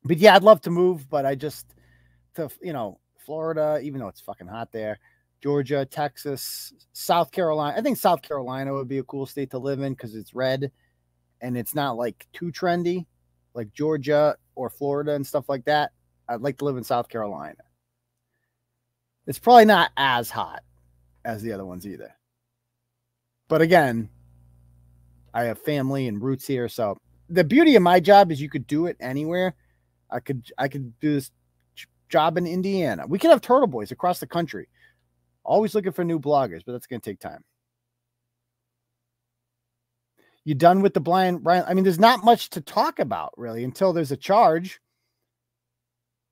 [0.05, 1.74] But yeah, I'd love to move, but I just
[2.34, 4.98] to you know Florida, even though it's fucking hot there.
[5.42, 7.76] Georgia, Texas, South Carolina.
[7.76, 10.70] I think South Carolina would be a cool state to live in because it's red
[11.40, 13.07] and it's not like too trendy
[13.55, 15.92] like Georgia or Florida and stuff like that.
[16.28, 17.57] I'd like to live in South Carolina.
[19.26, 20.62] It's probably not as hot
[21.24, 22.14] as the other ones either.
[23.48, 24.08] But again,
[25.34, 26.96] I have family and roots here, so
[27.28, 29.54] the beauty of my job is you could do it anywhere.
[30.10, 31.30] I could I could do this
[32.08, 33.06] job in Indiana.
[33.06, 34.68] We could have turtle boys across the country.
[35.44, 37.42] Always looking for new bloggers, but that's going to take time.
[40.44, 41.64] You done with the blind Ryan?
[41.66, 44.80] I mean, there's not much to talk about really until there's a charge.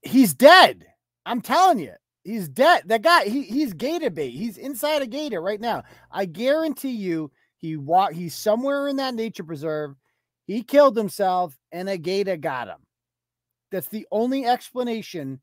[0.03, 0.87] He's dead.
[1.25, 1.95] I'm telling you.
[2.25, 2.83] He's dead.
[2.87, 4.31] That guy, he, he's gator bait.
[4.31, 5.83] He's inside a gator right now.
[6.11, 8.13] I guarantee you, he walk.
[8.13, 9.95] He's somewhere in that nature preserve.
[10.47, 12.79] He killed himself, and a gator got him.
[13.71, 15.41] That's the only explanation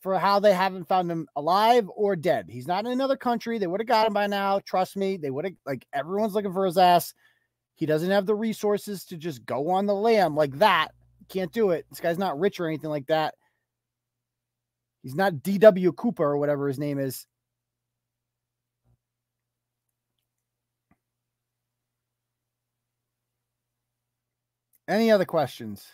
[0.00, 2.46] for how they haven't found him alive or dead.
[2.48, 3.58] He's not in another country.
[3.58, 4.60] They would have got him by now.
[4.60, 5.16] Trust me.
[5.16, 7.12] They would have, like, everyone's looking for his ass.
[7.74, 10.88] He doesn't have the resources to just go on the lam like that.
[11.28, 11.86] Can't do it.
[11.90, 13.34] This guy's not rich or anything like that.
[15.06, 17.26] He's not DB Cooper or whatever his name is.
[24.88, 25.86] Any other questions?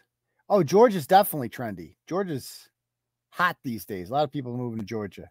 [0.48, 1.96] Oh, Georgia's definitely trendy.
[2.08, 2.70] Georgia's
[3.28, 4.08] hot these days.
[4.08, 5.28] A lot of people moving to Georgia.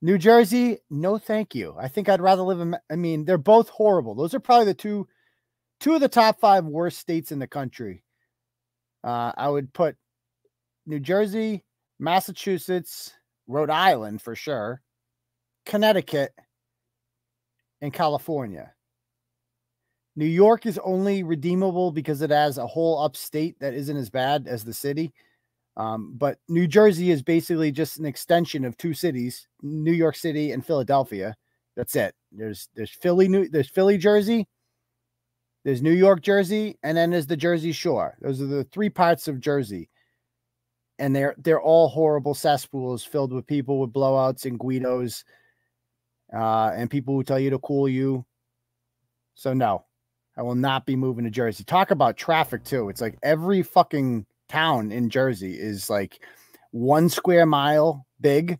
[0.00, 1.74] New Jersey, no thank you.
[1.78, 4.14] I think I'd rather live in I mean, they're both horrible.
[4.14, 5.06] Those are probably the two
[5.78, 8.02] two of the top 5 worst states in the country.
[9.04, 9.94] Uh, I would put
[10.86, 11.66] New Jersey,
[11.98, 13.14] Massachusetts,
[13.46, 14.80] Rhode Island for sure,
[15.66, 16.32] Connecticut,
[17.80, 18.72] and California.
[20.16, 24.48] New York is only redeemable because it has a whole upstate that isn't as bad
[24.48, 25.12] as the city.
[25.76, 30.50] Um, but New Jersey is basically just an extension of two cities, New York City
[30.50, 31.36] and Philadelphia.
[31.76, 32.16] That's it.
[32.32, 34.48] There's there's Philly, New there's Philly, Jersey,
[35.64, 38.16] there's New York, Jersey, and then there's the Jersey Shore.
[38.20, 39.88] Those are the three parts of Jersey.
[40.98, 45.24] And they're they're all horrible cesspools filled with people with blowouts and guidos,
[46.34, 48.24] uh, and people who tell you to cool you.
[49.34, 49.84] So no,
[50.36, 51.64] I will not be moving to Jersey.
[51.64, 52.88] Talk about traffic too.
[52.88, 56.20] It's like every fucking town in Jersey is like
[56.70, 58.58] one square mile big.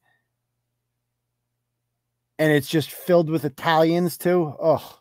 [2.39, 4.55] And it's just filled with Italians too.
[4.63, 5.01] Oh,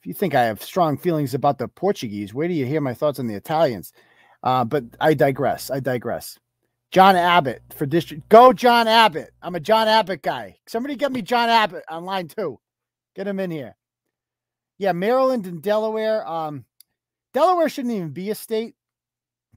[0.00, 2.94] if you think I have strong feelings about the Portuguese, where do you hear my
[2.94, 3.92] thoughts on the Italians?
[4.46, 5.72] Uh, but I digress.
[5.72, 6.38] I digress.
[6.92, 8.28] John Abbott for district.
[8.28, 9.32] Go, John Abbott.
[9.42, 10.56] I'm a John Abbott guy.
[10.68, 12.60] Somebody get me John Abbott on line two.
[13.16, 13.74] Get him in here.
[14.78, 16.24] Yeah, Maryland and Delaware.
[16.28, 16.64] Um,
[17.34, 18.76] Delaware shouldn't even be a state.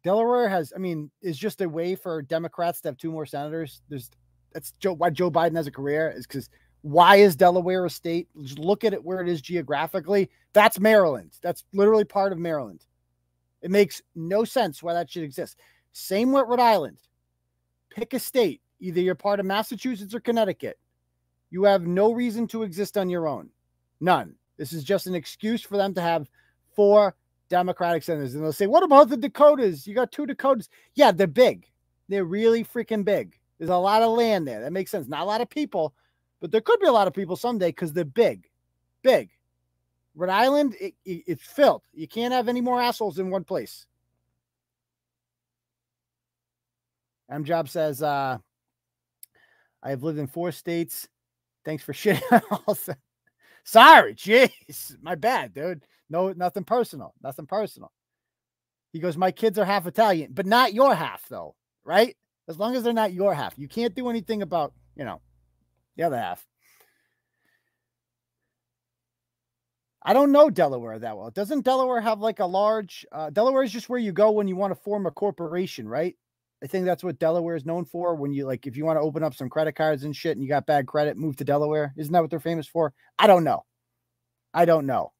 [0.03, 3.83] Delaware has, I mean, is just a way for Democrats to have two more senators.
[3.89, 4.09] There's
[4.53, 6.49] that's Joe why Joe Biden has a career is because
[6.81, 8.27] why is Delaware a state?
[8.41, 10.31] Just look at it where it is geographically.
[10.53, 11.37] That's Maryland.
[11.43, 12.87] That's literally part of Maryland.
[13.61, 15.59] It makes no sense why that should exist.
[15.91, 16.97] Same with Rhode Island.
[17.89, 18.61] Pick a state.
[18.79, 20.79] Either you're part of Massachusetts or Connecticut.
[21.49, 23.49] You have no reason to exist on your own.
[23.99, 24.35] None.
[24.57, 26.29] This is just an excuse for them to have
[26.75, 27.15] four
[27.49, 28.35] Democratic senators.
[28.35, 29.87] And they'll say, What about the Dakotas?
[29.87, 30.69] You got two Dakotas.
[30.95, 31.65] Yeah, they're big.
[32.07, 33.37] They're really freaking big.
[33.57, 34.61] There's a lot of land there.
[34.61, 35.07] That makes sense.
[35.07, 35.93] Not a lot of people,
[36.39, 38.49] but there could be a lot of people someday because they're big.
[39.03, 39.29] Big.
[40.19, 41.83] Rhode Island, it, it, it's filled.
[41.93, 43.85] You can't have any more assholes in one place.
[47.31, 48.37] M Job says, uh,
[49.81, 51.07] I have lived in four states.
[51.63, 52.21] Thanks for shitting.
[53.63, 55.85] Sorry, jeez, my bad, dude.
[56.09, 57.13] No, nothing personal.
[57.23, 57.91] Nothing personal.
[58.91, 61.55] He goes, My kids are half Italian, but not your half, though,
[61.85, 62.17] right?
[62.49, 63.53] As long as they're not your half.
[63.57, 65.21] You can't do anything about, you know,
[65.95, 66.45] the other half.
[70.03, 71.29] I don't know Delaware that well.
[71.29, 74.55] Doesn't Delaware have like a large uh, Delaware is just where you go when you
[74.55, 76.15] want to form a corporation, right?
[76.63, 78.15] I think that's what Delaware is known for.
[78.15, 80.43] When you like, if you want to open up some credit cards and shit and
[80.43, 81.93] you got bad credit, move to Delaware.
[81.97, 82.93] Isn't that what they're famous for?
[83.17, 83.65] I don't know.
[84.53, 85.13] I don't know.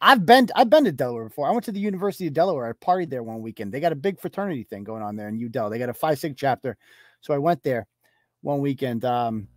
[0.00, 1.48] I've been I've been to Delaware before.
[1.48, 2.68] I went to the University of Delaware.
[2.68, 3.72] I partied there one weekend.
[3.72, 5.70] They got a big fraternity thing going on there in UDel.
[5.70, 6.76] They got a Phi Sig chapter.
[7.22, 7.86] So I went there
[8.42, 9.48] one weekend um,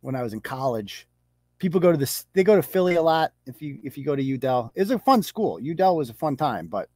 [0.00, 1.07] when I was in college.
[1.58, 2.24] People go to this.
[2.34, 3.32] They go to Philly a lot.
[3.46, 5.58] If you if you go to UDel, it's a fun school.
[5.60, 6.88] UDel was a fun time, but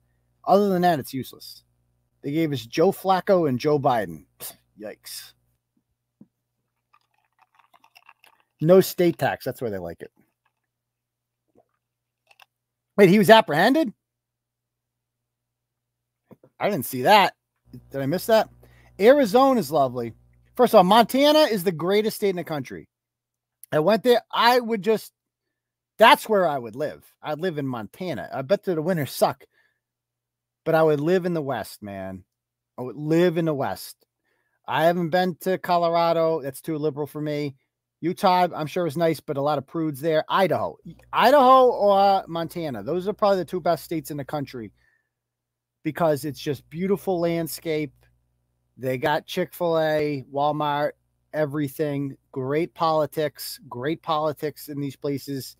[0.45, 1.65] other than that, it's useless.
[2.23, 4.25] They gave us Joe Flacco and Joe Biden.
[4.81, 5.33] Yikes.
[8.61, 9.45] No state tax.
[9.45, 10.13] That's where they like it.
[12.97, 13.93] Wait, he was apprehended?
[16.61, 17.35] I didn't see that.
[17.91, 18.49] Did I miss that?
[19.01, 20.13] Arizona is lovely.
[20.55, 22.89] First of all, Montana is the greatest state in the country.
[23.73, 24.23] I went there.
[24.31, 25.13] I would just,
[25.99, 27.05] that's where I would live.
[27.23, 28.29] I'd live in Montana.
[28.33, 29.45] I bet that the winters suck,
[30.65, 32.25] but I would live in the West, man.
[32.79, 33.97] I would live in the West.
[34.67, 36.43] I haven't been to Colorado.
[36.43, 37.57] That's too liberal for me.
[38.01, 40.25] Utah, I'm sure is nice, but a lot of prudes there.
[40.29, 40.77] Idaho,
[41.13, 42.83] Idaho or Montana.
[42.83, 44.73] Those are probably the two best states in the country
[45.85, 47.93] because it's just beautiful landscape.
[48.77, 50.93] They got Chick fil A, Walmart,
[51.33, 52.17] everything.
[52.33, 55.57] Great politics, great politics in these places.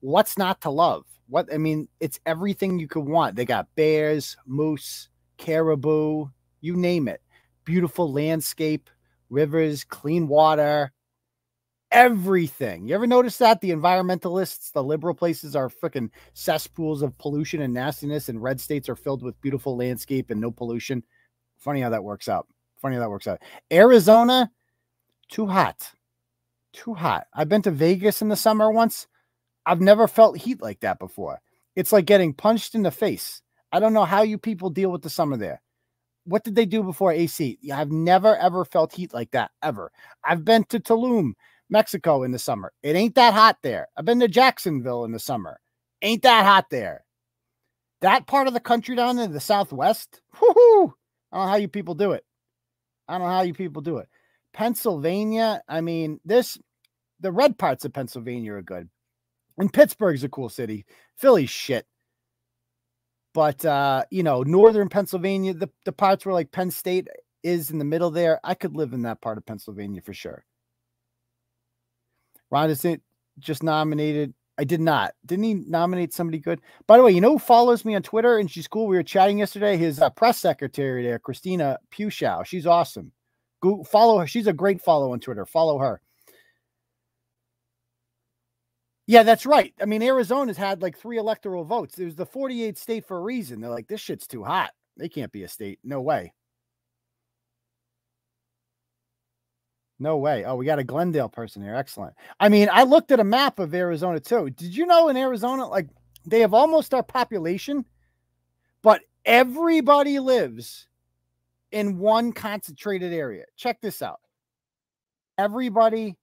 [0.00, 1.06] What's not to love?
[1.28, 3.36] What I mean, it's everything you could want.
[3.36, 5.08] They got bears, moose,
[5.38, 6.26] caribou,
[6.60, 7.22] you name it.
[7.64, 8.90] Beautiful landscape,
[9.30, 10.92] rivers, clean water,
[11.92, 12.88] everything.
[12.88, 17.72] You ever notice that the environmentalists, the liberal places are freaking cesspools of pollution and
[17.72, 21.02] nastiness, and red states are filled with beautiful landscape and no pollution?
[21.58, 22.48] Funny how that works out.
[22.80, 23.40] Funny how that works out.
[23.72, 24.50] Arizona,
[25.32, 25.90] too hot.
[26.74, 27.26] Too hot.
[27.34, 29.08] I've been to Vegas in the summer once.
[29.64, 31.40] I've never felt heat like that before.
[31.74, 33.40] It's like getting punched in the face.
[33.72, 35.62] I don't know how you people deal with the summer there.
[36.24, 37.58] What did they do before AC?
[37.72, 39.90] I've never ever felt heat like that ever.
[40.22, 41.32] I've been to Tulum,
[41.70, 42.72] Mexico in the summer.
[42.82, 43.88] It ain't that hot there.
[43.96, 45.58] I've been to Jacksonville in the summer.
[46.02, 47.04] Ain't that hot there.
[48.02, 50.94] That part of the country down in the southwest, whoo
[51.32, 52.24] I don't know how you people do it.
[53.08, 54.08] I don't know how you people do it.
[54.52, 56.58] Pennsylvania, I mean, this
[57.20, 58.88] the red parts of Pennsylvania are good.
[59.58, 60.84] And Pittsburgh's a cool city.
[61.16, 61.86] Philly's shit.
[63.34, 67.08] But uh, you know, northern Pennsylvania, the, the parts where like Penn State
[67.42, 70.44] is in the middle there, I could live in that part of Pennsylvania for sure.
[72.50, 72.74] Ron
[73.38, 74.34] just nominated.
[74.58, 75.14] I did not.
[75.24, 76.60] Didn't he nominate somebody good?
[76.86, 78.86] By the way, you know who follows me on Twitter and she's cool?
[78.86, 79.78] We were chatting yesterday.
[79.78, 82.44] His uh, press secretary there, Christina Pushaw.
[82.44, 83.12] She's awesome.
[83.62, 84.26] Go follow her.
[84.26, 85.46] She's a great follow on Twitter.
[85.46, 86.00] Follow her.
[89.06, 89.72] Yeah, that's right.
[89.80, 91.98] I mean, Arizona's had like three electoral votes.
[91.98, 93.60] It was the 48 state for a reason.
[93.60, 94.70] They're like, this shit's too hot.
[94.96, 95.78] They can't be a state.
[95.82, 96.32] No way.
[99.98, 100.44] No way.
[100.44, 101.74] Oh, we got a Glendale person here.
[101.74, 102.14] Excellent.
[102.40, 104.50] I mean, I looked at a map of Arizona too.
[104.50, 105.88] Did you know in Arizona, like
[106.26, 107.84] they have almost our population,
[108.82, 110.88] but everybody lives
[111.72, 113.44] in one concentrated area.
[113.56, 114.20] Check this out.
[115.38, 116.16] Everybody,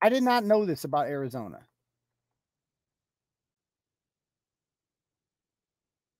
[0.00, 1.58] I did not know this about Arizona.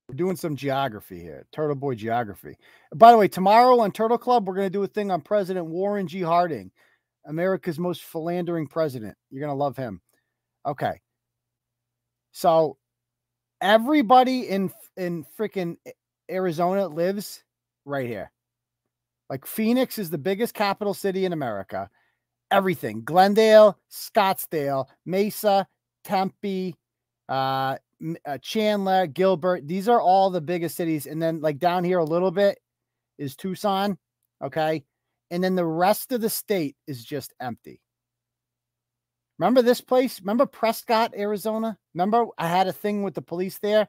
[0.09, 2.57] We're doing some geography here, Turtle Boy geography.
[2.92, 5.66] By the way, tomorrow on Turtle Club, we're going to do a thing on President
[5.66, 6.20] Warren G.
[6.20, 6.72] Harding,
[7.26, 9.16] America's most philandering president.
[9.30, 10.01] You're going to love him.
[10.66, 11.01] Okay.
[12.32, 12.76] So
[13.61, 15.76] everybody in in freaking
[16.28, 17.44] Arizona lives
[17.84, 18.32] right here.
[19.30, 21.88] Like Phoenix is the biggest capital city in America.
[22.50, 25.68] Everything Glendale, Scottsdale, Mesa,
[26.02, 26.74] Tempe,
[27.28, 27.76] uh,
[28.26, 29.68] uh, Chandler, Gilbert.
[29.68, 31.06] These are all the biggest cities.
[31.06, 32.58] And then, like down here a little bit
[33.18, 33.96] is Tucson.
[34.42, 34.84] Okay.
[35.30, 37.80] And then the rest of the state is just empty.
[39.38, 40.20] Remember this place?
[40.20, 41.78] Remember Prescott, Arizona?
[41.94, 43.86] Remember I had a thing with the police there?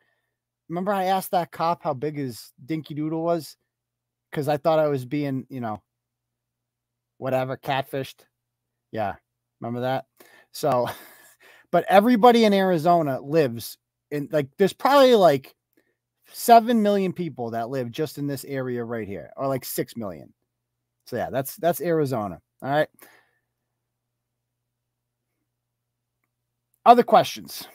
[0.70, 3.58] Remember I asked that cop how big his dinky doodle was?
[4.32, 5.82] Because I thought I was being, you know,
[7.18, 8.22] whatever, catfished.
[8.92, 9.16] Yeah.
[9.60, 10.06] Remember that?
[10.54, 10.90] So,
[11.72, 13.78] but everybody in Arizona lives
[14.10, 15.54] in like there's probably like
[16.34, 20.34] seven million people that live just in this area right here, or like six million.
[21.06, 22.40] So yeah, that's that's Arizona.
[22.62, 22.90] All right.
[26.86, 27.68] Other questions.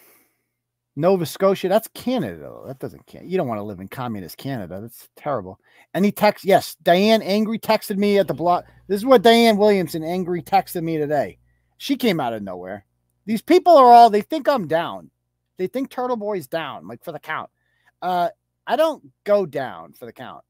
[0.97, 2.38] Nova Scotia, that's Canada.
[2.40, 2.64] Though.
[2.66, 3.26] That doesn't count.
[3.26, 4.80] You don't want to live in communist Canada.
[4.80, 5.61] That's terrible.
[5.94, 6.44] Any text?
[6.44, 8.64] Yes, Diane Angry texted me at the block.
[8.88, 11.38] This is what Diane Williamson Angry texted me today.
[11.76, 12.86] She came out of nowhere.
[13.26, 15.11] These people are all, they think I'm down.
[15.59, 17.51] They think Turtle Boy's down, like for the count.
[18.01, 18.28] Uh,
[18.66, 20.44] I don't go down for the count.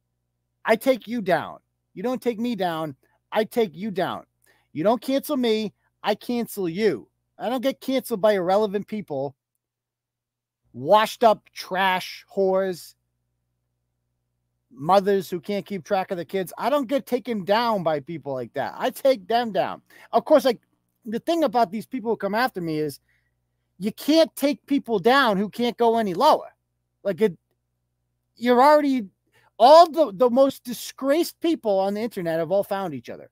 [0.64, 1.58] I take you down.
[1.94, 2.96] You don't take me down.
[3.32, 4.24] I take you down.
[4.72, 5.72] You don't cancel me.
[6.02, 7.08] I cancel you.
[7.38, 9.34] I don't get canceled by irrelevant people,
[10.76, 12.94] washed up trash whores,
[14.70, 16.52] mothers who can't keep track of the kids.
[16.58, 18.74] I don't get taken down by people like that.
[18.76, 19.80] I take them down.
[20.12, 20.60] Of course, like
[21.06, 23.00] the thing about these people who come after me is
[23.78, 26.54] you can't take people down who can't go any lower.
[27.02, 27.38] Like it,
[28.36, 29.06] you're already
[29.58, 33.30] all the, the most disgraced people on the internet have all found each other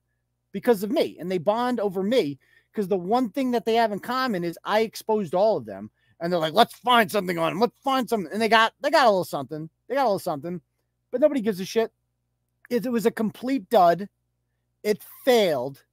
[0.51, 2.39] because of me and they bond over me
[2.71, 5.91] because the one thing that they have in common is I exposed all of them
[6.19, 7.59] and they're like, let's find something on him.
[7.59, 8.31] Let's find something.
[8.31, 9.69] And they got they got a little something.
[9.87, 10.61] They got a little something,
[11.11, 11.91] but nobody gives a shit.
[12.69, 14.09] It, it was a complete dud.
[14.83, 15.83] It failed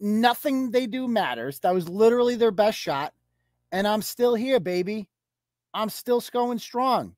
[0.00, 1.60] nothing they do matters.
[1.60, 3.12] That was literally their best shot.
[3.72, 5.08] And I'm still here, baby.
[5.72, 7.16] I'm still going strong.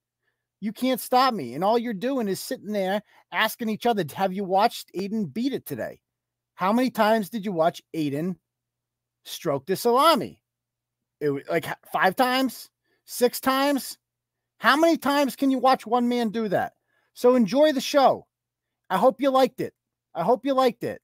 [0.60, 1.54] You can't stop me.
[1.54, 3.02] And all you're doing is sitting there
[3.32, 6.00] asking each other, have you watched Aiden beat it today?
[6.54, 8.36] How many times did you watch Aiden
[9.24, 10.40] stroke the salami?
[11.20, 12.70] It was like five times,
[13.04, 13.98] six times.
[14.58, 16.74] How many times can you watch one man do that?
[17.14, 18.26] So enjoy the show.
[18.90, 19.74] I hope you liked it.
[20.14, 21.00] I hope you liked it.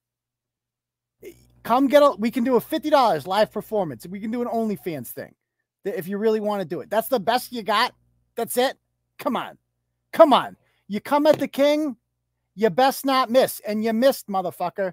[1.23, 1.33] Eh,
[1.63, 2.15] come get a.
[2.19, 4.07] We can do a fifty dollars live performance.
[4.07, 5.35] We can do an OnlyFans thing,
[5.85, 6.91] if you really want to do it.
[6.91, 7.95] That's the best you got.
[8.37, 8.79] That's it.
[9.19, 9.59] Come on,
[10.13, 10.57] come on.
[10.89, 11.97] You come at the king,
[12.55, 14.93] you best not miss, and you missed, motherfucker.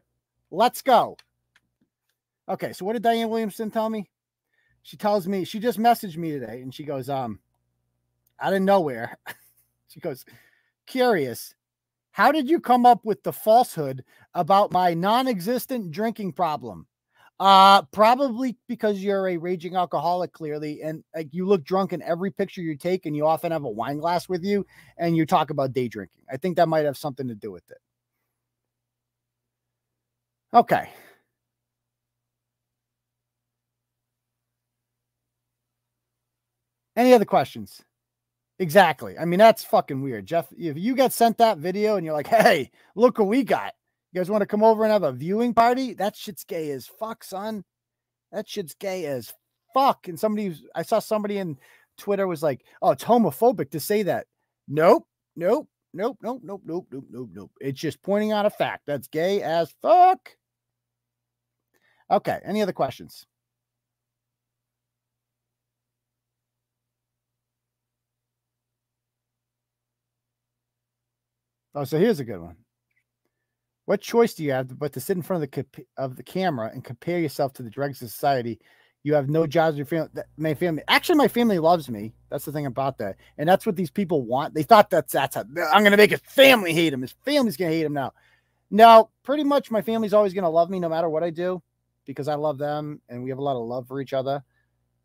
[0.52, 1.18] Let's go.
[2.48, 4.10] Okay, so what did Diane Williamson tell me?
[4.84, 7.40] She tells me she just messaged me today, and she goes, um,
[8.40, 9.18] out of nowhere,
[9.88, 10.26] she goes,
[10.88, 11.54] curious.
[12.12, 14.04] How did you come up with the falsehood
[14.34, 16.88] about my non-existent drinking problem?
[17.40, 22.32] Uh, probably because you're a raging alcoholic, clearly, and like you look drunk in every
[22.32, 24.66] picture you take, and you often have a wine glass with you,
[24.98, 26.24] and you talk about day drinking.
[26.30, 27.78] I think that might have something to do with it.
[30.54, 30.90] Okay.
[37.00, 37.82] Any other questions?
[38.60, 39.18] Exactly.
[39.18, 40.26] I mean, that's fucking weird.
[40.26, 43.74] Jeff, if you get sent that video and you're like, hey, look what we got.
[44.12, 45.94] You guys want to come over and have a viewing party?
[45.94, 47.64] That shit's gay as fuck, son.
[48.34, 49.32] That shit's gay as
[49.74, 50.10] fuck.
[50.10, 51.58] And somebody, I saw somebody in
[51.98, 54.28] Twitter was like, oh, it's homophobic to say that.
[54.68, 57.52] Nope, nope, nope, nope, nope, nope, nope, nope, nope.
[57.62, 58.84] It's just pointing out a fact.
[58.88, 60.36] That's gay as fuck.
[62.12, 62.42] Okay.
[62.44, 63.26] Any other questions?
[71.80, 72.58] Oh, so here's a good one.
[73.86, 76.70] What choice do you have but to sit in front of the of the camera
[76.74, 78.60] and compare yourself to the dregs of society?
[79.04, 79.78] You have no jobs.
[79.78, 82.14] Your family, my family, actually, my family loves me.
[82.30, 84.54] That's the thing about that, and that's what these people want.
[84.54, 87.02] They thought that's that's how I'm going to make his family hate him.
[87.02, 88.12] His family's going to hate him now.
[88.70, 91.64] No, pretty much, my family's always going to love me no matter what I do
[92.06, 94.44] because I love them and we have a lot of love for each other.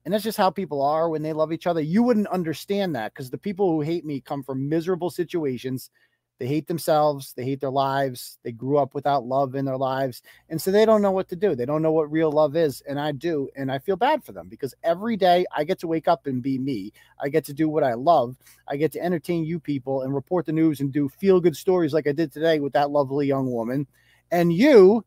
[0.04, 1.80] And that's just how people are when they love each other.
[1.80, 5.90] You wouldn't understand that because the people who hate me come from miserable situations
[6.38, 7.32] they hate themselves.
[7.32, 8.38] They hate their lives.
[8.42, 10.22] They grew up without love in their lives.
[10.48, 11.54] And so they don't know what to do.
[11.54, 12.80] They don't know what real love is.
[12.82, 13.48] And I do.
[13.54, 16.42] And I feel bad for them because every day I get to wake up and
[16.42, 16.92] be me.
[17.20, 18.36] I get to do what I love.
[18.66, 21.94] I get to entertain you people and report the news and do feel good stories
[21.94, 23.86] like I did today with that lovely young woman.
[24.32, 25.04] And you,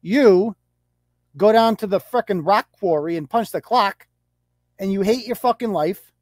[0.00, 0.56] you
[1.36, 4.06] go down to the freaking rock quarry and punch the clock
[4.78, 6.12] and you hate your fucking life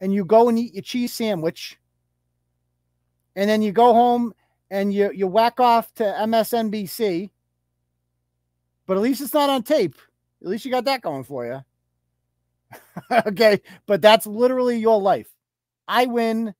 [0.00, 1.78] and you go and eat your cheese sandwich
[3.36, 4.34] and then you go home
[4.70, 7.30] and you you whack off to MSNBC.
[8.86, 9.96] But at least it's not on tape.
[10.42, 11.64] At least you got that going for you.
[13.26, 15.28] okay, but that's literally your life.
[15.88, 16.54] I win,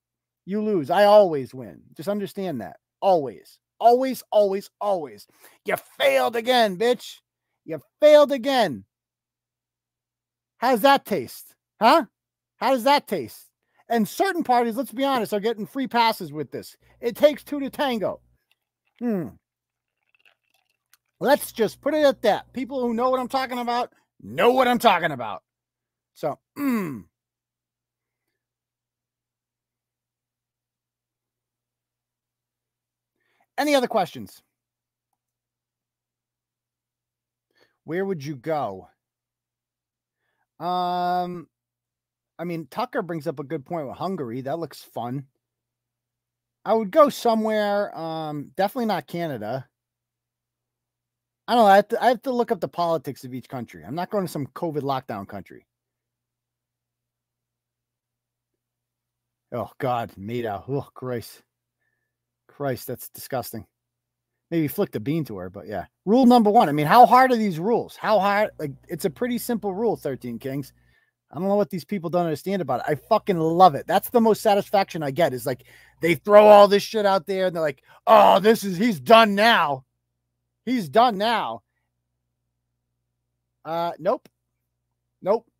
[0.47, 0.91] you lose.
[0.91, 1.83] I always win.
[1.97, 2.77] Just understand that.
[3.01, 3.59] Always.
[3.79, 5.27] Always, always, always.
[5.65, 7.21] You failed again, bitch.
[7.65, 8.85] You failed again.
[10.59, 11.55] How's that taste?
[11.81, 12.07] Huh?
[12.57, 13.51] How does that taste?
[13.89, 16.77] And certain parties, let's be honest, are getting free passes with this.
[17.01, 18.21] It takes two to tango.
[18.99, 19.29] Hmm.
[21.21, 22.53] Let's just put it at that.
[22.53, 23.93] People who know what I'm talking about
[24.23, 25.43] know what I'm talking about.
[26.15, 26.39] So.
[33.57, 34.43] Any other questions?
[37.85, 38.89] Where would you go?
[40.59, 41.49] Um,
[42.39, 44.41] I mean, Tucker brings up a good point with Hungary.
[44.41, 45.27] That looks fun.
[46.65, 47.97] I would go somewhere.
[47.97, 49.69] Um, definitely not Canada.
[51.47, 51.69] I don't know.
[51.69, 53.85] I have, to, I have to look up the politics of each country.
[53.85, 55.67] I'm not going to some COVID lockdown country.
[59.53, 60.65] Oh God, Maida.
[60.67, 61.43] Oh Christ,
[62.49, 63.67] Christ, that's disgusting.
[64.51, 65.85] Maybe flick the bean to her, but yeah.
[66.07, 66.69] Rule number one.
[66.69, 67.95] I mean, how hard are these rules?
[67.95, 68.51] How hard?
[68.59, 69.97] Like, it's a pretty simple rule.
[69.97, 70.73] Thirteen Kings.
[71.35, 72.87] I don't know what these people don't understand about it.
[72.87, 73.89] I fucking love it.
[73.89, 75.65] That's the most satisfaction I get is like
[76.01, 79.35] they throw all this shit out there and they're like, oh, this is he's done
[79.35, 79.85] now.
[80.65, 81.63] He's done now.
[83.65, 84.29] Uh nope.
[85.23, 85.51] Nope.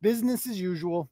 [0.00, 1.10] Business as usual.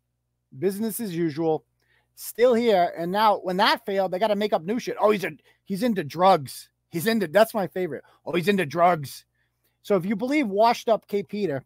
[0.58, 1.66] Business as usual.
[2.14, 2.94] Still here.
[2.96, 4.96] And now when that failed, they got to make up new shit.
[4.98, 5.32] Oh, he's a
[5.64, 6.70] he's into drugs.
[6.90, 8.04] He's into that's my favorite.
[8.24, 9.26] Oh, he's into drugs.
[9.82, 11.62] So if you believe washed up Kate Peter,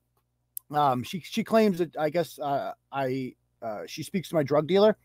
[0.77, 4.67] um, she she claims that I guess uh, I uh, she speaks to my drug
[4.67, 4.97] dealer.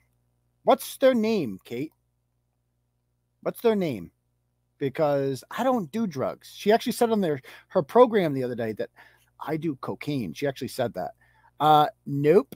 [0.64, 1.94] What's their name, Kate?
[3.42, 4.12] What's their name?
[4.80, 6.54] Because I don't do drugs.
[6.56, 8.90] She actually said on their her program the other day that
[9.40, 10.34] I do cocaine.
[10.34, 11.12] She actually said that.
[11.60, 12.56] Uh, nope,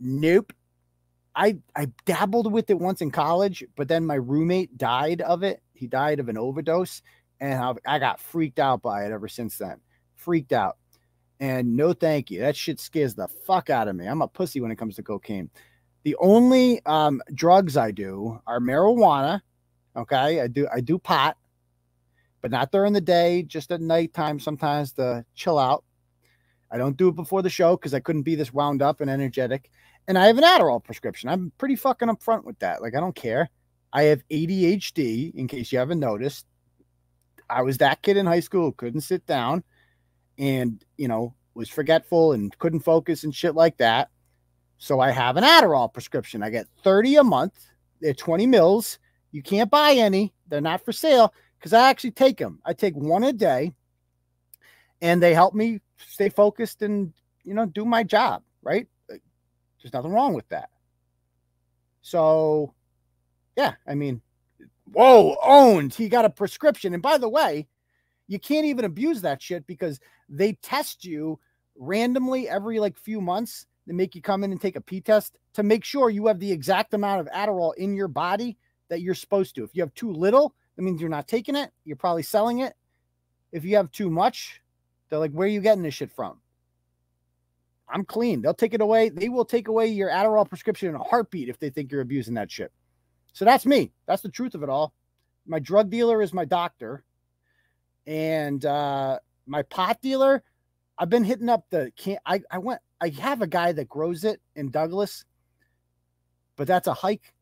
[0.00, 0.52] nope.
[1.34, 5.62] I I dabbled with it once in college, but then my roommate died of it.
[5.72, 7.02] He died of an overdose,
[7.40, 9.80] and I, I got freaked out by it ever since then.
[10.16, 10.78] Freaked out.
[11.40, 12.40] And no, thank you.
[12.40, 14.06] That shit scares the fuck out of me.
[14.06, 15.50] I'm a pussy when it comes to cocaine.
[16.02, 19.40] The only um, drugs I do are marijuana.
[19.96, 21.36] Okay, I do I do pot,
[22.40, 23.42] but not during the day.
[23.42, 25.84] Just at nighttime, sometimes to chill out.
[26.70, 29.10] I don't do it before the show because I couldn't be this wound up and
[29.10, 29.70] energetic.
[30.06, 31.28] And I have an Adderall prescription.
[31.28, 32.82] I'm pretty fucking upfront with that.
[32.82, 33.48] Like I don't care.
[33.92, 35.34] I have ADHD.
[35.34, 36.46] In case you haven't noticed,
[37.48, 39.64] I was that kid in high school couldn't sit down
[40.38, 44.10] and you know was forgetful and couldn't focus and shit like that.
[44.78, 46.42] So I have an Adderall prescription.
[46.42, 47.66] I get 30 a month.
[48.00, 49.00] They're 20 mils
[49.32, 50.32] You can't buy any.
[50.46, 52.60] They're not for sale because I actually take them.
[52.64, 53.72] I take one a day
[55.02, 57.12] and they help me stay focused and,
[57.42, 58.86] you know, do my job, right?
[59.08, 60.70] There's nothing wrong with that.
[62.02, 62.72] So,
[63.56, 64.22] yeah, I mean,
[64.92, 65.94] whoa, owned.
[65.94, 66.94] He got a prescription.
[66.94, 67.66] And by the way,
[68.28, 69.98] you can't even abuse that shit because
[70.28, 71.40] they test you
[71.76, 73.66] randomly every like few months.
[73.86, 76.38] They make you come in and take a P test to make sure you have
[76.38, 78.58] the exact amount of Adderall in your body
[78.90, 79.64] that you're supposed to.
[79.64, 81.72] If you have too little, that means you're not taking it.
[81.84, 82.74] You're probably selling it.
[83.50, 84.60] If you have too much,
[85.08, 86.38] they're like, where are you getting this shit from?
[87.88, 88.42] I'm clean.
[88.42, 89.08] They'll take it away.
[89.08, 92.34] They will take away your Adderall prescription in a heartbeat if they think you're abusing
[92.34, 92.70] that shit.
[93.32, 93.92] So that's me.
[94.06, 94.92] That's the truth of it all.
[95.46, 97.04] My drug dealer is my doctor.
[98.08, 100.42] And uh, my pot dealer,
[100.96, 104.24] I've been hitting up the can I, I went I have a guy that grows
[104.24, 105.26] it in Douglas,
[106.56, 107.34] but that's a hike.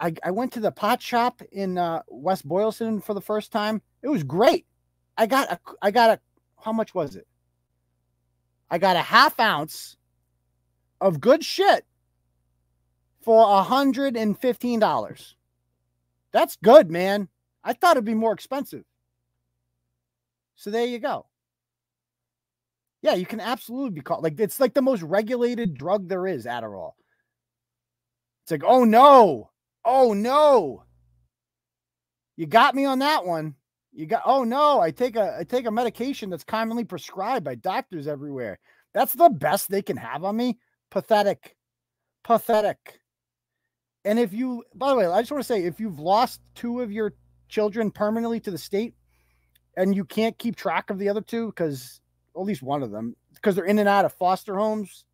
[0.00, 3.82] I, I went to the pot shop in uh, West Boylston for the first time.
[4.02, 4.64] It was great.
[5.18, 6.20] I got a I got a
[6.64, 7.26] how much was it?
[8.70, 9.98] I got a half ounce
[10.98, 11.84] of good shit
[13.20, 15.34] for a $115.
[16.32, 17.28] That's good, man.
[17.62, 18.84] I thought it'd be more expensive.
[20.56, 21.26] So there you go.
[23.02, 24.22] Yeah, you can absolutely be caught.
[24.22, 26.92] Like it's like the most regulated drug there is, Adderall.
[28.42, 29.50] It's like, oh no,
[29.84, 30.82] oh no.
[32.36, 33.54] You got me on that one.
[33.92, 37.54] You got oh no, I take a I take a medication that's commonly prescribed by
[37.54, 38.58] doctors everywhere.
[38.92, 40.58] That's the best they can have on me.
[40.90, 41.54] Pathetic.
[42.24, 43.00] Pathetic.
[44.04, 46.80] And if you by the way, I just want to say if you've lost two
[46.80, 47.14] of your
[47.48, 48.94] children permanently to the state
[49.76, 52.00] and you can't keep track of the other two because
[52.34, 55.04] at least one of them because they're in and out of foster homes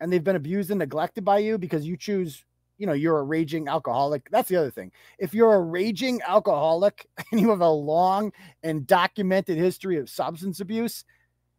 [0.00, 2.44] and they've been abused and neglected by you because you choose
[2.78, 4.28] you know you're a raging alcoholic.
[4.30, 4.92] That's the other thing.
[5.18, 8.32] If you're a raging alcoholic and you have a long
[8.62, 11.04] and documented history of substance abuse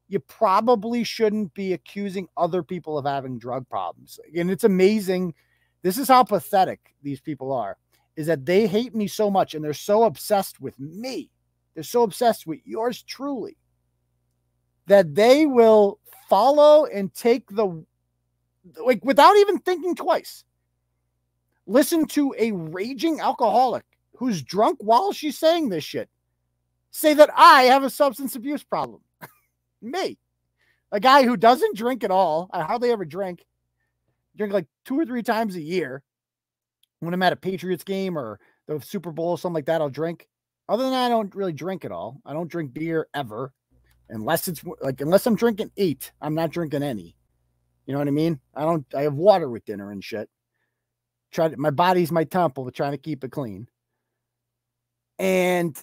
[0.10, 4.20] you probably shouldn't be accusing other people of having drug problems.
[4.36, 5.36] And it's amazing.
[5.84, 7.78] This is how pathetic these people are
[8.16, 11.30] is that they hate me so much and they're so obsessed with me
[11.80, 13.56] they're so obsessed with yours truly
[14.88, 17.86] that they will follow and take the
[18.84, 20.44] like without even thinking twice
[21.66, 23.86] listen to a raging alcoholic
[24.18, 26.10] who's drunk while she's saying this shit
[26.92, 29.02] say that I have a substance abuse problem.
[29.82, 30.18] Me,
[30.92, 32.50] a guy who doesn't drink at all.
[32.52, 33.46] I hardly ever drink,
[34.36, 36.04] drink like two or three times a year.
[37.00, 39.90] When I'm at a Patriots game or the Super Bowl or something like that, I'll
[39.90, 40.28] drink.
[40.70, 42.22] Other than that, I don't really drink at all.
[42.26, 43.52] I don't drink beer ever,
[44.08, 46.12] unless it's like unless I'm drinking eight.
[46.22, 47.18] I'm not drinking any.
[47.86, 48.40] You know what I mean?
[48.56, 48.86] I don't.
[48.96, 50.30] I have water with dinner and shit
[51.32, 53.68] try to, my body's my temple, but trying to keep it clean.
[55.18, 55.78] And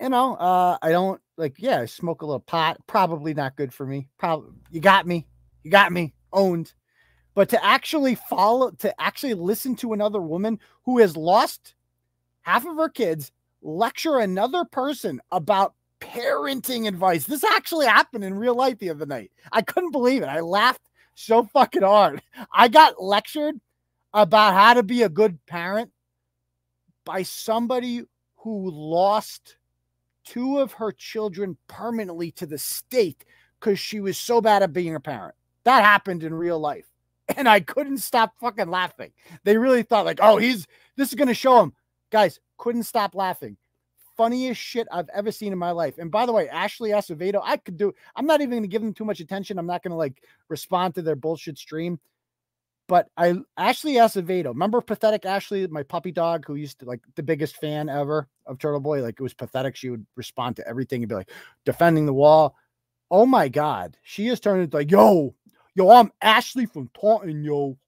[0.00, 3.74] you know, uh, I don't like, yeah, I smoke a little pot, probably not good
[3.74, 4.08] for me.
[4.18, 5.26] Probably you got me,
[5.62, 6.72] you got me owned.
[7.34, 11.74] But to actually follow, to actually listen to another woman who has lost
[12.42, 13.30] half of her kids,
[13.62, 17.24] lecture another person about parenting advice.
[17.24, 19.30] This actually happened in real life the other night.
[19.52, 20.28] I couldn't believe it.
[20.28, 20.82] I laughed
[21.14, 22.22] so fucking hard.
[22.52, 23.56] I got lectured
[24.14, 25.90] about how to be a good parent
[27.04, 28.04] by somebody
[28.36, 29.56] who lost
[30.24, 33.24] two of her children permanently to the state
[33.58, 35.34] because she was so bad at being a parent.
[35.64, 36.86] That happened in real life.
[37.36, 39.12] And I couldn't stop fucking laughing.
[39.44, 40.66] They really thought, like, oh, he's
[40.96, 41.74] this is going to show him.
[42.10, 43.56] Guys, couldn't stop laughing.
[44.16, 45.98] Funniest shit I've ever seen in my life.
[45.98, 48.82] And by the way, Ashley Acevedo, I could do, I'm not even going to give
[48.82, 49.58] them too much attention.
[49.58, 52.00] I'm not going to like respond to their bullshit stream
[52.88, 57.22] but I Ashley Acevedo, remember pathetic Ashley, my puppy dog, who used to like the
[57.22, 59.02] biggest fan ever of Turtle Boy.
[59.02, 59.76] Like it was pathetic.
[59.76, 61.30] She would respond to everything and be like
[61.64, 62.56] defending the wall.
[63.10, 65.34] Oh my god, she is turning like, yo,
[65.74, 67.78] yo, I'm Ashley from Taunton, yo.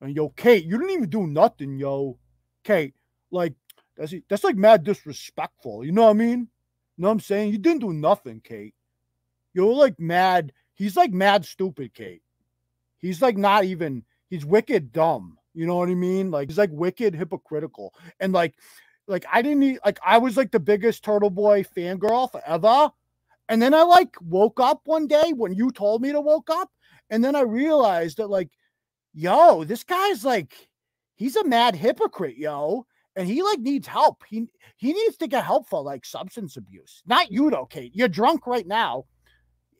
[0.00, 2.18] And yo, Kate, you didn't even do nothing, yo.
[2.64, 2.94] Kate,
[3.30, 3.54] like
[3.96, 5.84] that's that's like mad disrespectful.
[5.84, 6.48] You know what I mean?
[6.96, 7.52] You know what I'm saying?
[7.52, 8.74] You didn't do nothing, Kate.
[9.52, 10.52] You're like mad.
[10.74, 12.22] He's like mad stupid, Kate.
[12.98, 15.38] He's like not even, he's wicked dumb.
[15.54, 16.30] You know what I mean?
[16.30, 17.94] Like he's like wicked hypocritical.
[18.20, 18.54] And like,
[19.06, 22.90] like I didn't need, like I was like the biggest Turtle Boy fangirl forever.
[23.48, 26.70] And then I like woke up one day when you told me to woke up.
[27.10, 28.50] And then I realized that like,
[29.14, 30.68] yo, this guy's like,
[31.14, 32.86] he's a mad hypocrite, yo.
[33.16, 34.22] And he like needs help.
[34.28, 37.02] He he needs to get help for like substance abuse.
[37.06, 37.92] Not you though, Kate.
[37.94, 39.06] You're drunk right now.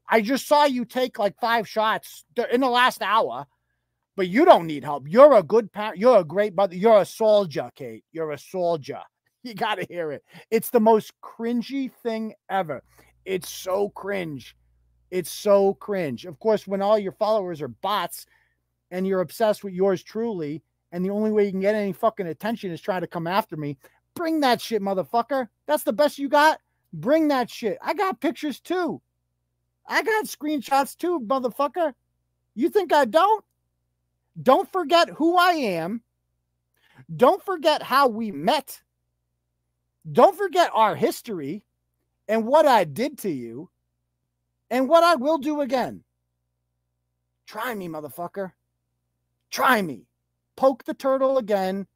[0.08, 3.46] I just saw you take like five shots in the last hour.
[4.16, 5.04] but you don't need help.
[5.08, 5.98] You're a good parent.
[5.98, 6.74] You're a great mother.
[6.74, 8.04] You're a soldier, Kate.
[8.12, 9.00] You're a soldier.
[9.42, 10.24] You got to hear it.
[10.50, 12.82] It's the most cringy thing ever.
[13.24, 14.56] It's so cringe.
[15.12, 16.24] It's so cringe.
[16.24, 18.26] Of course, when all your followers are bots
[18.90, 22.26] and you're obsessed with yours truly, and the only way you can get any fucking
[22.26, 23.78] attention is trying to come after me,
[24.14, 25.48] bring that shit, motherfucker.
[25.66, 26.60] That's the best you got.
[26.92, 27.78] Bring that shit.
[27.82, 29.00] I got pictures too.
[29.86, 31.92] I got screenshots too, motherfucker.
[32.54, 33.44] You think I don't?
[34.42, 36.02] Don't forget who I am.
[37.14, 38.82] Don't forget how we met.
[40.10, 41.64] Don't forget our history
[42.28, 43.70] and what I did to you
[44.70, 46.02] and what I will do again.
[47.46, 48.52] Try me, motherfucker.
[49.50, 50.06] Try me.
[50.56, 51.86] Poke the turtle again.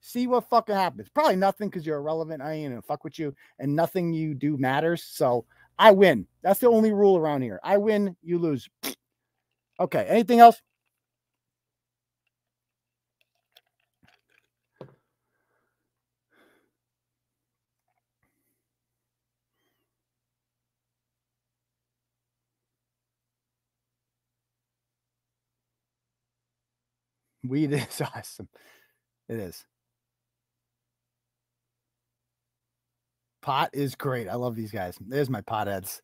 [0.00, 1.08] See what fucking happens.
[1.08, 2.42] Probably nothing because you're irrelevant.
[2.42, 5.02] I ain't gonna fuck with you, and nothing you do matters.
[5.04, 5.44] So
[5.78, 6.26] I win.
[6.42, 7.60] That's the only rule around here.
[7.62, 8.68] I win, you lose.
[9.80, 10.04] Okay.
[10.08, 10.62] Anything else?
[27.46, 28.48] Weed is awesome.
[29.28, 29.64] It is.
[33.42, 34.28] Pot is great.
[34.28, 34.96] I love these guys.
[35.00, 36.00] There's my potheads.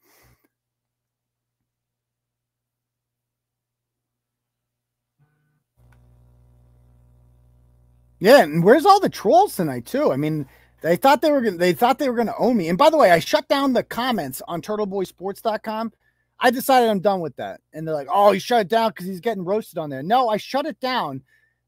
[8.20, 10.12] Yeah, and where's all the trolls tonight too?
[10.12, 10.46] I mean,
[10.82, 12.68] they thought they were gonna they thought they were gonna own me.
[12.68, 15.92] And by the way, I shut down the comments on turtleboysports.com.
[16.40, 17.60] I decided I'm done with that.
[17.72, 20.02] And they're like, oh, he shut it down because he's getting roasted on there.
[20.02, 21.22] No, I shut it down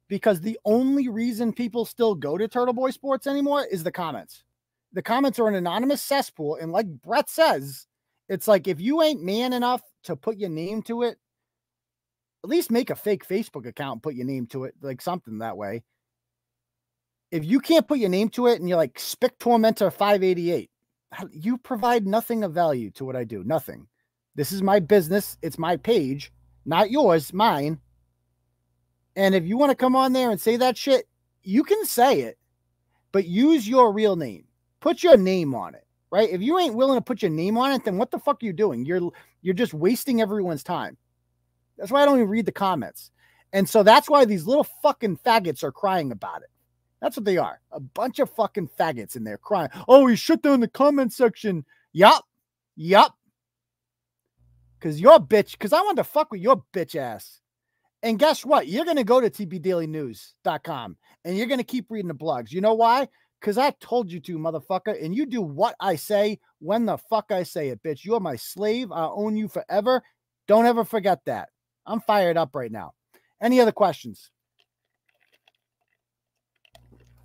[0.09, 4.45] because the only reason people still go to Turtle Boy Sports anymore is the comments.
[4.93, 6.57] The comments are an anonymous cesspool.
[6.57, 7.87] And like Brett says,
[8.29, 11.19] it's like if you ain't man enough to put your name to it,
[12.43, 15.39] at least make a fake Facebook account and put your name to it, like something
[15.39, 15.83] that way.
[17.31, 20.71] If you can't put your name to it and you're like Spick Tormentor 588,
[21.33, 23.45] you provide nothing of value to what I do.
[23.45, 23.87] Nothing.
[24.35, 25.37] This is my business.
[25.43, 26.33] It's my page,
[26.65, 27.79] not yours, mine.
[29.17, 31.09] And if you want to come on there and say that shit,
[31.43, 32.39] you can say it,
[33.13, 34.45] but use your real name.
[34.81, 36.31] Put your name on it, right?
[36.31, 38.47] If you ain't willing to put your name on it, then what the fuck are
[38.47, 38.85] you doing?
[38.85, 39.11] You're
[39.43, 40.97] you're just wasting everyone's time.
[41.77, 43.11] That's why I don't even read the comments.
[43.53, 46.51] And so that's why these little fucking faggots are crying about it.
[47.01, 47.61] That's what they are.
[47.73, 49.71] A bunch of fucking faggots in there crying.
[49.89, 51.65] Oh, he shut down the comment section.
[51.93, 52.25] Yup.
[52.77, 53.17] Yup.
[54.81, 57.41] Cause your bitch, because I want to fuck with your bitch ass.
[58.03, 58.67] And guess what?
[58.67, 62.51] You're to go to tbdailynews.com and you're to keep reading the blogs.
[62.51, 63.09] You know why?
[63.41, 65.03] Because I told you to, motherfucker.
[65.03, 68.05] And you do what I say when the fuck I say it, bitch.
[68.05, 68.91] You're my slave.
[68.91, 70.03] I own you forever.
[70.49, 71.51] Don't ever forget that.
[71.87, 72.93] I'm fired up right now.
[73.41, 74.31] Any other questions?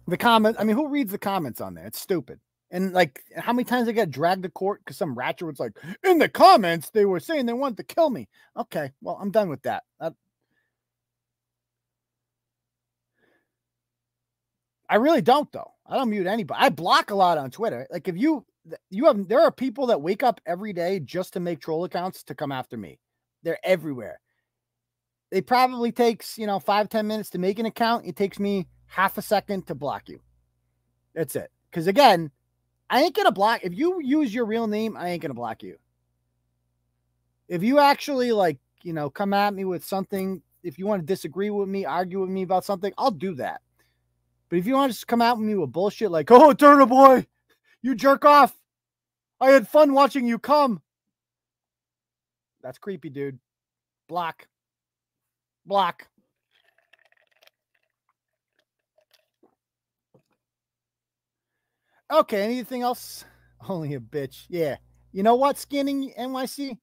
[0.07, 1.86] The comment, I mean, who reads the comments on there?
[1.86, 2.40] It's stupid.
[2.76, 5.72] And like, how many times I got dragged to court because some ratchet was like,
[6.03, 8.27] in the comments, they were saying they wanted to kill me.
[8.57, 9.84] Okay, well, I'm done with that.
[10.02, 10.14] that
[14.89, 15.72] I really don't though.
[15.88, 16.60] I don't mute anybody.
[16.61, 17.88] I block a lot on Twitter.
[17.89, 18.45] Like if you
[18.89, 22.23] you have there are people that wake up every day just to make troll accounts
[22.23, 22.99] to come after me.
[23.43, 24.19] They're everywhere.
[25.31, 28.06] It probably takes, you know, five ten minutes to make an account.
[28.06, 30.19] It takes me half a second to block you.
[31.14, 31.49] That's it.
[31.72, 32.31] Because again,
[32.90, 35.78] I ain't gonna block if you use your real name, I ain't gonna block you.
[37.48, 41.06] If you actually like, you know, come at me with something, if you want to
[41.06, 43.62] disagree with me, argue with me about something, I'll do that.
[44.49, 47.26] But if you want to just come with me with bullshit like, oh, Turtle Boy,
[47.82, 48.56] you jerk off.
[49.41, 50.82] I had fun watching you come.
[52.62, 53.40] That's creepy, dude.
[54.07, 54.48] Block.
[55.66, 56.07] Block.
[62.15, 63.25] Okay, anything else?
[63.67, 64.45] Only a bitch.
[64.47, 64.77] Yeah.
[65.11, 66.77] You know what, Skinning NYC?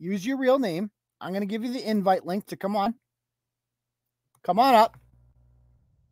[0.00, 0.90] Use your real name.
[1.20, 2.94] I'm going to give you the invite link to come on.
[4.42, 4.98] Come on up.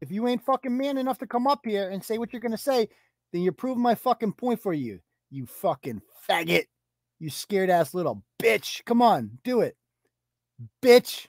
[0.01, 2.59] If you ain't fucking man enough to come up here and say what you're gonna
[2.59, 2.89] say,
[3.33, 4.99] then you're proving my fucking point for you.
[5.31, 6.65] You fucking faggot.
[7.21, 8.85] You scared ass little bitch.
[8.85, 9.77] Come on, do it.
[10.83, 11.29] Bitch.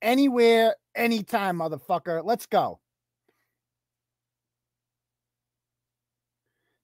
[0.00, 2.22] Anywhere, anytime, motherfucker.
[2.24, 2.78] Let's go.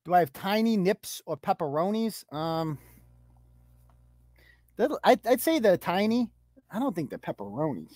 [0.08, 2.24] Do I have tiny nips or pepperonis?
[2.32, 2.78] Um,
[5.04, 6.30] I'd, I'd say the tiny.
[6.70, 7.92] I don't think the pepperonis.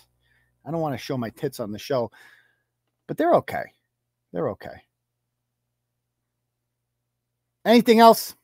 [0.66, 2.10] I don't want to show my tits on the show,
[3.08, 3.64] but they're okay.
[4.30, 4.82] They're okay.
[7.64, 8.36] Anything else?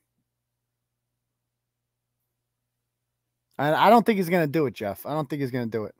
[3.58, 5.04] I, I don't think he's going to do it, Jeff.
[5.04, 5.94] I don't think he's going to do it.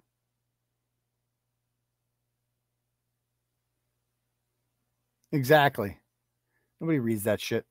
[5.32, 5.99] Exactly.
[6.81, 7.65] Nobody reads that shit.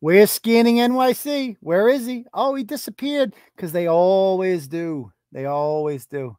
[0.00, 1.56] Where's scanning NYC?
[1.60, 2.24] Where is he?
[2.32, 5.12] Oh, he disappeared because they always do.
[5.32, 6.36] They always do.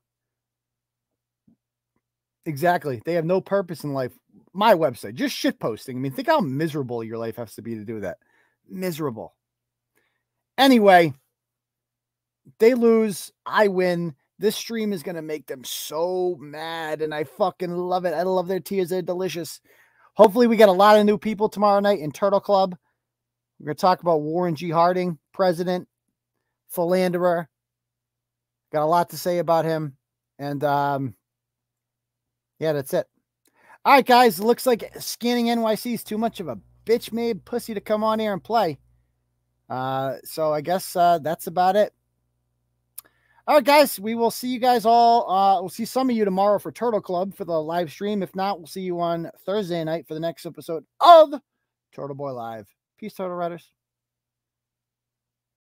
[2.46, 3.02] Exactly.
[3.06, 4.14] They have no purpose in life.
[4.54, 5.98] My website, just shit posting.
[5.98, 8.18] I mean, think how miserable your life has to be to do that.
[8.68, 9.36] Miserable.
[10.58, 11.14] Anyway,
[12.60, 13.32] they lose.
[13.46, 14.16] I win.
[14.40, 17.02] This stream is going to make them so mad.
[17.02, 18.14] And I fucking love it.
[18.14, 18.90] I love their tears.
[18.90, 19.60] They're delicious.
[20.16, 22.76] Hopefully, we get a lot of new people tomorrow night in Turtle Club.
[23.60, 24.70] We're going to talk about Warren G.
[24.70, 25.88] Harding, president,
[26.70, 27.50] philanderer.
[28.72, 29.98] Got a lot to say about him.
[30.38, 31.16] And um,
[32.60, 33.08] yeah, that's it.
[33.84, 34.40] All right, guys.
[34.40, 38.20] Looks like scanning NYC is too much of a bitch made pussy to come on
[38.20, 38.80] here and play.
[39.70, 41.94] Uh, so I guess uh, that's about it.
[43.50, 44.00] All right, guys.
[44.00, 45.28] We will see you guys all.
[45.28, 48.22] Uh, we'll see some of you tomorrow for Turtle Club for the live stream.
[48.22, 51.34] If not, we'll see you on Thursday night for the next episode of
[51.92, 52.68] Turtle Boy Live.
[53.00, 53.72] Peace, Turtle Riders.